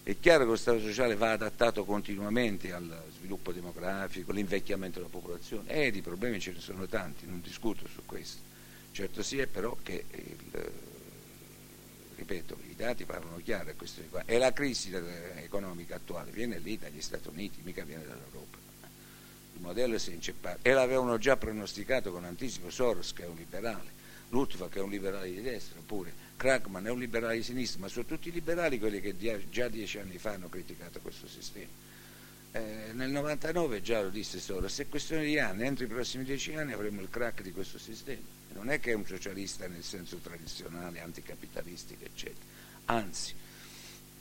È 0.03 0.15
chiaro 0.19 0.43
che 0.43 0.49
lo 0.49 0.55
Stato 0.55 0.79
sociale 0.79 1.15
va 1.15 1.31
adattato 1.31 1.86
continuamente 1.86 2.73
al 2.73 3.03
sviluppo 3.15 3.51
demografico, 3.51 4.31
all'invecchiamento 4.31 4.99
della 4.99 5.12
popolazione, 5.12 5.69
e 5.69 5.91
di 5.91 6.01
problemi 6.01 6.39
ce 6.39 6.51
ne 6.51 6.59
sono 6.59 6.86
tanti, 6.88 7.25
non 7.25 7.41
discuto 7.41 7.88
su 7.88 8.01
questo 8.05 8.51
Certo 8.93 9.23
sì 9.23 9.39
è 9.39 9.47
però 9.47 9.75
che, 9.82 10.06
il, 10.12 10.71
ripeto, 12.15 12.60
i 12.69 12.75
dati 12.75 13.06
parlano 13.06 13.41
chiaro 13.43 13.71
a 13.71 13.73
questo 13.73 14.01
riguardo, 14.01 14.32
e 14.32 14.38
la 14.38 14.53
crisi 14.53 14.93
economica 15.38 15.95
attuale 15.95 16.29
viene 16.29 16.60
lì 16.60 16.77
dagli 16.77 17.01
Stati 17.01 17.27
Uniti, 17.27 17.62
mica 17.63 17.84
viene 17.84 18.03
dall'Europa. 18.03 18.58
Il 19.56 19.62
modello 19.62 19.97
si 19.97 20.12
è 20.12 20.13
inceppato 20.13 20.60
e 20.62 20.73
l'avevano 20.73 21.17
già 21.17 21.38
pronosticato 21.38 22.12
con 22.12 22.23
anticipo 22.23 22.69
Soros 22.69 23.13
che 23.13 23.23
è 23.23 23.27
un 23.27 23.36
liberale, 23.36 23.89
Lutfa 24.29 24.69
che 24.69 24.77
è 24.77 24.82
un 24.84 24.91
liberale 24.91 25.32
di 25.32 25.41
destra, 25.41 25.79
oppure 25.79 26.13
Kragman 26.38 26.86
è 26.86 26.91
un 26.91 26.99
liberale 26.99 27.38
di 27.38 27.43
sinistra, 27.43 27.82
ma 27.82 27.88
sono 27.88 28.06
tutti 28.06 28.32
liberali 28.32 28.77
quelli 28.77 29.01
che 29.01 29.15
già 29.49 29.67
dieci 29.69 29.97
anni 29.97 30.19
fa 30.19 30.34
hanno 30.34 30.49
criticato 30.49 30.99
questo 30.99 31.27
sistema 31.27 31.84
eh, 32.56 32.91
nel 32.93 33.10
99 33.10 33.82
già 33.82 34.01
lo 34.01 34.10
disse 34.10 34.39
Soros, 34.39 34.77
è 34.77 34.88
questione 34.88 35.25
di 35.25 35.39
anni, 35.39 35.65
entro 35.65 35.86
i 35.86 35.88
prossimi 35.88 36.23
dieci 36.23 36.53
anni 36.53 36.71
avremo 36.71 37.01
il 37.01 37.10
crack 37.10 37.41
di 37.41 37.51
questo 37.51 37.79
sistema. 37.79 38.21
Non 38.53 38.69
è 38.69 38.79
che 38.79 38.91
è 38.91 38.95
un 38.95 39.05
socialista 39.05 39.67
nel 39.67 39.83
senso 39.83 40.17
tradizionale, 40.17 41.01
anticapitalistico, 41.01 42.05
eccetera. 42.05 42.45
Anzi, 42.85 43.33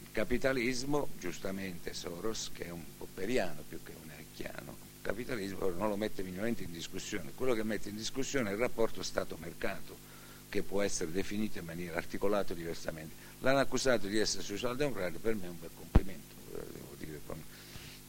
il 0.00 0.08
capitalismo, 0.10 1.08
giustamente 1.18 1.94
Soros, 1.94 2.50
che 2.52 2.66
è 2.66 2.70
un 2.70 2.82
popperiano 2.96 3.62
più 3.68 3.82
che 3.82 3.92
un 4.02 4.10
ericchiano, 4.10 4.76
il 4.96 5.02
capitalismo 5.02 5.68
non 5.70 5.88
lo 5.88 5.96
mette 5.96 6.22
minimamente 6.22 6.62
in 6.62 6.72
discussione. 6.72 7.32
Quello 7.34 7.54
che 7.54 7.62
mette 7.62 7.88
in 7.88 7.96
discussione 7.96 8.50
è 8.50 8.52
il 8.52 8.58
rapporto 8.58 9.02
Stato-mercato, 9.02 10.10
che 10.48 10.62
può 10.62 10.82
essere 10.82 11.10
definito 11.10 11.58
in 11.58 11.64
maniera 11.64 11.96
articolata 11.96 12.54
diversamente. 12.54 13.14
L'hanno 13.40 13.58
accusato 13.58 14.06
di 14.06 14.18
essere 14.18 14.42
socialdemocratico, 14.42 15.18
per 15.18 15.34
me 15.34 15.46
è 15.46 15.48
un 15.48 15.60
bel 15.60 15.70
complimento 15.74 16.32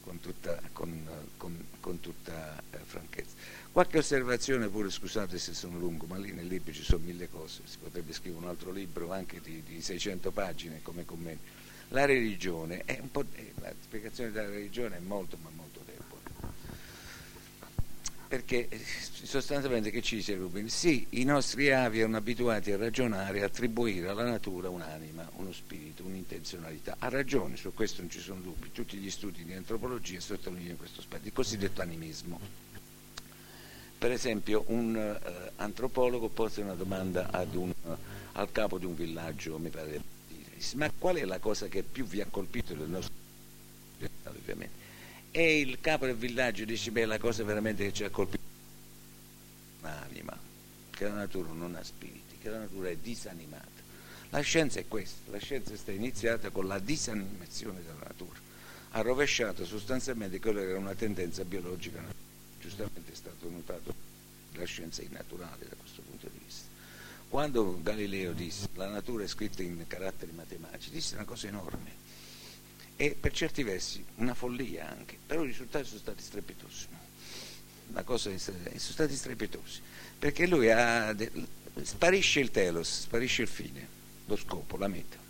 con 0.04 0.20
tutta, 0.20 0.60
con, 0.74 1.08
con, 1.38 1.66
con 1.80 2.00
tutta 2.00 2.62
eh, 2.72 2.78
franchezza. 2.84 3.36
Qualche 3.74 3.98
osservazione 3.98 4.68
pure, 4.68 4.92
scusate 4.92 5.40
se 5.40 5.56
sono 5.56 5.80
lungo, 5.80 6.06
ma 6.06 6.16
lì 6.20 6.32
nel 6.32 6.46
libro 6.46 6.72
ci 6.72 6.84
sono 6.84 7.04
mille 7.04 7.28
cose, 7.28 7.62
si 7.64 7.80
potrebbe 7.80 8.14
scrivere 8.14 8.44
un 8.44 8.50
altro 8.50 8.70
libro 8.70 9.12
anche 9.12 9.42
di, 9.42 9.64
di 9.66 9.82
600 9.82 10.30
pagine 10.30 10.84
come 10.84 11.06
commenti. 11.06 11.44
La 11.88 12.06
religione, 12.06 12.84
è 12.86 13.00
un 13.02 13.10
po', 13.10 13.26
eh, 13.34 13.52
la 13.60 13.74
spiegazione 13.82 14.30
della 14.30 14.48
religione 14.48 14.98
è 14.98 15.00
molto 15.00 15.40
ma 15.42 15.50
molto 15.56 15.82
debole. 15.86 16.22
perché 18.28 18.68
eh, 18.70 18.80
sostanzialmente 19.24 19.90
che 19.90 20.04
ci 20.04 20.18
dice 20.18 20.36
Rubin? 20.36 20.70
Sì, 20.70 21.08
i 21.10 21.24
nostri 21.24 21.72
avi 21.72 22.02
erano 22.02 22.18
abituati 22.18 22.72
a 22.72 22.78
ragionare, 22.78 23.42
a 23.42 23.46
attribuire 23.46 24.08
alla 24.08 24.24
natura 24.24 24.70
un'anima, 24.70 25.32
uno 25.38 25.52
spirito, 25.52 26.04
un'intenzionalità. 26.04 26.98
Ha 27.00 27.10
ragione, 27.10 27.58
su 27.58 27.74
questo 27.74 28.02
non 28.02 28.12
ci 28.12 28.20
sono 28.20 28.40
dubbi. 28.40 28.72
Tutti 28.72 28.98
gli 28.98 29.10
studi 29.10 29.44
di 29.44 29.54
antropologia 29.54 30.20
sottolineano 30.20 30.78
questo 30.78 31.00
aspetto, 31.00 31.26
il 31.26 31.34
cosiddetto 31.34 31.82
animismo. 31.82 32.73
Per 34.04 34.12
esempio 34.12 34.66
un 34.68 34.94
uh, 34.96 35.52
antropologo 35.56 36.28
pose 36.28 36.62
una 36.62 36.74
domanda 36.74 37.30
un, 37.54 37.72
uh, 37.84 37.96
al 38.34 38.52
capo 38.52 38.78
di 38.78 38.84
un 38.84 38.96
villaggio, 38.96 39.58
mi 39.58 39.70
pare, 39.70 40.02
ma 40.74 40.92
qual 40.92 41.16
è 41.16 41.24
la 41.24 41.40
cosa 41.40 41.70
che 41.70 41.84
più 41.84 42.04
vi 42.04 42.20
ha 42.20 42.26
colpito 42.26 42.74
del 42.74 42.90
nostro 42.90 43.14
ovviamente? 44.26 44.76
E 45.32 45.58
il 45.62 45.80
capo 45.80 46.06
del 46.06 46.18
villaggio 46.18 46.66
dice, 46.66 46.92
beh, 46.92 47.06
la 47.06 47.18
cosa 47.18 47.46
veramente 47.46 47.86
che 47.86 47.94
ci 47.94 48.04
ha 48.04 48.10
colpito 48.10 48.44
è 49.82 49.86
un'anima, 49.86 50.38
che 50.90 51.06
la 51.06 51.14
natura 51.14 51.54
non 51.54 51.74
ha 51.76 51.84
spiriti, 51.86 52.36
che 52.42 52.50
la 52.50 52.60
natura 52.60 52.90
è 52.90 52.98
disanimata. 52.98 53.82
La 54.32 54.42
scienza 54.42 54.82
è 54.82 54.86
questa, 54.86 55.32
la 55.32 55.40
scienza 55.40 55.72
è 55.72 55.78
stata 55.78 55.94
iniziata 55.94 56.50
con 56.50 56.68
la 56.68 56.80
disanimazione 56.80 57.82
della 57.82 58.04
natura, 58.06 58.38
ha 58.92 59.00
rovesciato 59.00 59.64
sostanzialmente 59.64 60.42
quello 60.42 60.60
che 60.60 60.72
era 60.72 60.78
una 60.78 60.94
tendenza 60.94 61.46
biologica, 61.46 62.04
giustamente 62.64 63.12
è 63.12 63.16
stato 63.16 63.50
notato, 63.50 63.94
la 64.54 64.66
scienza 64.66 65.02
è 65.02 65.06
innaturale 65.06 65.66
da 65.68 65.76
questo 65.76 66.02
punto 66.02 66.28
di 66.32 66.40
vista. 66.44 66.68
Quando 67.28 67.82
Galileo 67.82 68.32
disse 68.32 68.70
la 68.76 68.88
natura 68.88 69.24
è 69.24 69.28
scritta 69.28 69.62
in 69.64 69.84
caratteri 69.88 70.32
matematici, 70.32 70.92
disse 70.92 71.16
una 71.16 71.26
cosa 71.26 71.48
enorme, 71.48 72.02
e 72.96 73.18
per 73.20 73.34
certi 73.34 73.64
versi 73.64 74.04
una 74.16 74.34
follia 74.34 74.90
anche, 74.90 75.18
però 75.26 75.44
i 75.44 75.48
risultati 75.48 75.86
sono 75.86 76.00
stati 76.00 76.22
strepitosi. 76.22 76.88
La 77.92 78.04
cosa 78.04 78.30
è 78.30 78.38
sono 78.38 78.78
stati 78.78 79.16
strepitosi, 79.16 79.82
perché 80.18 80.48
lui 80.48 80.72
ha, 80.72 81.16
sparisce 81.82 82.40
il 82.40 82.52
telos, 82.52 83.02
sparisce 83.02 83.42
il 83.42 83.48
fine, 83.48 83.88
lo 84.26 84.36
scopo, 84.36 84.78
la 84.78 84.88
meta. 84.88 85.23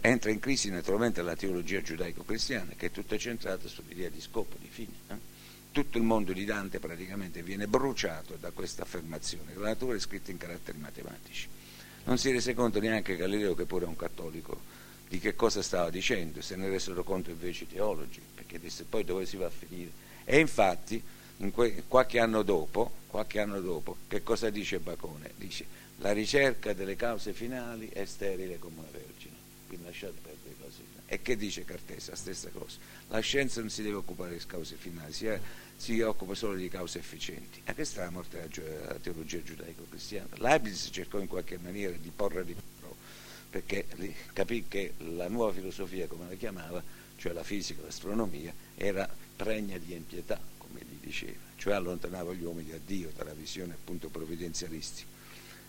Entra 0.00 0.30
in 0.30 0.38
crisi 0.38 0.70
naturalmente 0.70 1.22
la 1.22 1.36
teologia 1.36 1.82
giudaico-cristiana, 1.82 2.72
che 2.76 2.86
è 2.86 2.90
tutta 2.90 3.18
centrata 3.18 3.68
sull'idea 3.68 4.08
di 4.08 4.20
scopo, 4.20 4.56
di 4.58 4.68
fine. 4.68 4.92
Eh? 5.08 5.32
Tutto 5.72 5.98
il 5.98 6.04
mondo 6.04 6.32
di 6.32 6.44
Dante 6.44 6.78
praticamente 6.78 7.42
viene 7.42 7.66
bruciato 7.66 8.36
da 8.38 8.50
questa 8.50 8.82
affermazione, 8.82 9.54
la 9.54 9.68
natura 9.68 9.96
è 9.96 10.00
scritta 10.00 10.30
in 10.30 10.38
caratteri 10.38 10.78
matematici. 10.78 11.48
Non 12.04 12.18
si 12.18 12.30
rese 12.30 12.54
conto 12.54 12.78
neanche 12.80 13.16
Galileo, 13.16 13.54
che 13.54 13.64
pure 13.64 13.84
è 13.84 13.88
un 13.88 13.96
cattolico, 13.96 14.60
di 15.08 15.18
che 15.18 15.34
cosa 15.34 15.62
stava 15.62 15.90
dicendo, 15.90 16.40
se 16.40 16.56
ne 16.56 16.68
resero 16.68 17.02
conto 17.02 17.30
invece 17.30 17.64
i 17.64 17.68
teologi, 17.68 18.20
perché 18.34 18.58
disse 18.58 18.84
poi 18.84 19.04
dove 19.04 19.26
si 19.26 19.36
va 19.36 19.46
a 19.46 19.50
finire. 19.50 19.90
E 20.24 20.38
infatti, 20.38 21.02
in 21.38 21.50
que- 21.50 21.82
qualche, 21.88 22.20
anno 22.20 22.42
dopo, 22.42 22.92
qualche 23.08 23.40
anno 23.40 23.60
dopo, 23.60 23.96
che 24.06 24.22
cosa 24.22 24.50
dice 24.50 24.78
Bacone? 24.78 25.32
Dice 25.36 25.82
la 25.98 26.12
ricerca 26.12 26.72
delle 26.72 26.96
cause 26.96 27.32
finali 27.32 27.88
è 27.88 28.04
sterile 28.04 28.58
come 28.58 28.78
una 28.78 28.88
vergine, 28.90 29.33
quindi 29.74 29.84
lasciate 29.84 30.18
perdere 30.22 30.48
le 30.48 30.54
cause 30.60 30.82
finali. 30.88 31.06
E 31.06 31.22
che 31.22 31.36
dice 31.36 31.64
Cartesa? 31.64 32.10
La 32.12 32.16
stessa 32.16 32.48
cosa. 32.50 32.78
La 33.08 33.20
scienza 33.20 33.60
non 33.60 33.70
si 33.70 33.82
deve 33.82 33.96
occupare 33.96 34.30
delle 34.30 34.42
cause 34.46 34.76
finali, 34.76 35.12
si, 35.12 35.26
è, 35.26 35.40
si 35.76 36.00
occupa 36.00 36.34
solo 36.34 36.54
di 36.54 36.68
cause 36.68 36.98
efficienti. 36.98 37.60
E 37.64 37.74
questa 37.74 38.02
è 38.02 38.04
la 38.04 38.10
morte 38.10 38.48
della 38.48 38.94
teologia 38.94 39.42
giudaico-cristiana. 39.42 40.28
Leibniz 40.38 40.88
cercò 40.90 41.18
in 41.18 41.26
qualche 41.26 41.58
maniera 41.58 41.96
di 41.96 42.10
porre 42.14 42.44
di 42.44 42.54
perché 43.54 43.86
capì 44.32 44.64
che 44.66 44.94
la 45.14 45.28
nuova 45.28 45.52
filosofia, 45.52 46.08
come 46.08 46.28
la 46.28 46.34
chiamava, 46.34 46.82
cioè 47.16 47.32
la 47.32 47.44
fisica, 47.44 47.82
l'astronomia, 47.82 48.52
era 48.74 49.08
pregna 49.36 49.78
di 49.78 49.94
impietà, 49.94 50.40
come 50.58 50.80
gli 50.80 50.96
diceva, 51.00 51.38
cioè 51.54 51.74
allontanava 51.74 52.32
gli 52.32 52.42
uomini 52.42 52.70
da 52.70 52.78
Dio, 52.84 53.12
dalla 53.14 53.32
visione 53.32 53.74
appunto 53.74 54.08
provvidenzialistica. 54.08 55.13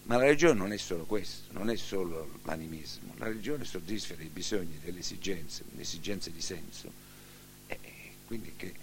Ma 0.05 0.17
la 0.17 0.25
religione 0.25 0.53
non 0.53 0.71
è 0.71 0.77
solo 0.77 1.05
questo, 1.05 1.51
non 1.53 1.69
è 1.69 1.75
solo 1.75 2.39
l'animismo, 2.43 3.13
la 3.17 3.25
religione 3.25 3.65
soddisfa 3.65 4.13
dei 4.13 4.29
bisogni, 4.29 4.79
delle 4.83 4.99
esigenze, 4.99 5.63
le 5.75 5.81
esigenze 5.81 6.31
di 6.31 6.41
senso, 6.41 6.91
e 7.65 7.79
quindi 8.27 8.53
che 8.55 8.73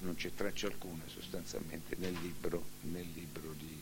non 0.00 0.14
c'è 0.16 0.32
traccia 0.34 0.66
alcuna 0.66 1.02
sostanzialmente 1.06 1.96
nel 1.98 2.14
libro, 2.20 2.64
nel 2.82 3.06
libro 3.14 3.54
di, 3.56 3.80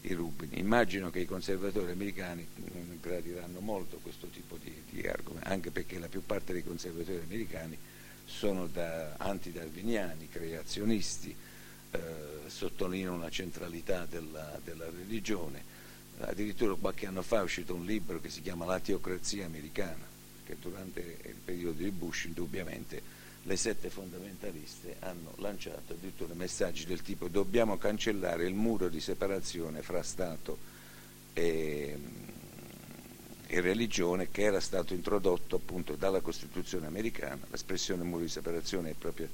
di 0.00 0.14
Rubin. 0.14 0.50
Immagino 0.54 1.10
che 1.10 1.20
i 1.20 1.26
conservatori 1.26 1.92
americani 1.92 2.46
gradiranno 3.00 3.60
molto 3.60 3.98
questo 4.02 4.28
tipo 4.28 4.56
di, 4.56 4.82
di 4.88 5.06
argomenti, 5.06 5.48
anche 5.48 5.70
perché 5.70 5.98
la 5.98 6.08
più 6.08 6.24
parte 6.24 6.52
dei 6.52 6.64
conservatori 6.64 7.20
americani 7.22 7.76
sono 8.24 8.66
da 8.66 9.14
antidarwiniani, 9.16 10.28
creazionisti, 10.28 11.34
eh, 11.90 12.00
sottolineano 12.46 13.18
la 13.18 13.30
centralità 13.30 14.04
della, 14.04 14.60
della, 14.62 14.88
religione. 14.90 15.76
Addirittura 16.20 16.74
qualche 16.74 17.06
anno 17.06 17.22
fa 17.22 17.40
è 17.40 17.42
uscito 17.42 17.74
un 17.74 17.84
libro 17.84 18.20
che 18.20 18.28
si 18.28 18.42
chiama 18.42 18.64
La 18.64 18.80
teocrazia 18.80 19.46
americana, 19.46 20.04
che 20.44 20.56
durante 20.60 21.00
il 21.00 21.36
periodo 21.44 21.82
di 21.82 21.90
Bush 21.90 22.24
indubbiamente 22.24 23.16
le 23.44 23.56
sette 23.56 23.88
fondamentaliste 23.88 24.96
hanno 24.98 25.32
lanciato 25.36 25.92
addirittura 25.92 26.34
messaggi 26.34 26.84
del 26.84 27.02
tipo 27.02 27.28
dobbiamo 27.28 27.78
cancellare 27.78 28.46
il 28.46 28.52
muro 28.52 28.88
di 28.88 29.00
separazione 29.00 29.80
fra 29.80 30.02
Stato 30.02 30.58
e, 31.32 31.96
e 33.46 33.60
religione 33.60 34.30
che 34.30 34.42
era 34.42 34.60
stato 34.60 34.92
introdotto 34.92 35.56
appunto 35.56 35.94
dalla 35.94 36.20
Costituzione 36.20 36.86
americana, 36.86 37.46
l'espressione 37.50 38.02
muro 38.02 38.22
di 38.22 38.28
separazione 38.28 38.90
è 38.90 38.94
proprio 38.94 39.28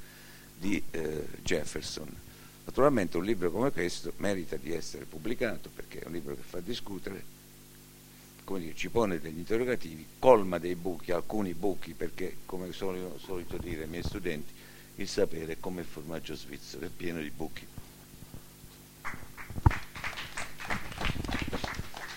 di 0.57 0.81
eh, 0.91 1.27
Jefferson. 1.43 2.15
Naturalmente 2.65 3.17
un 3.17 3.25
libro 3.25 3.51
come 3.51 3.71
questo 3.71 4.13
merita 4.17 4.57
di 4.57 4.73
essere 4.73 5.05
pubblicato 5.05 5.69
perché 5.75 6.01
è 6.01 6.07
un 6.07 6.13
libro 6.13 6.35
che 6.35 6.43
fa 6.43 6.61
discutere, 6.61 7.25
come 8.43 8.61
dire, 8.61 8.75
ci 8.75 8.89
pone 8.89 9.21
degli 9.21 9.39
interrogativi, 9.39 10.05
colma 10.19 10.59
dei 10.59 10.75
buchi, 10.75 11.13
alcuni 11.13 11.55
buchi, 11.55 11.93
perché 11.93 12.37
come 12.47 12.73
sono 12.73 13.19
solito 13.19 13.59
dire 13.59 13.83
ai 13.83 13.89
miei 13.89 14.03
studenti, 14.03 14.53
il 14.97 15.09
sapere 15.09 15.53
è 15.53 15.61
come 15.61 15.83
il 15.83 15.87
formaggio 15.87 16.35
svizzero, 16.35 16.87
è 16.87 16.89
pieno 16.89 17.21
di 17.21 17.31
buchi. 17.31 17.67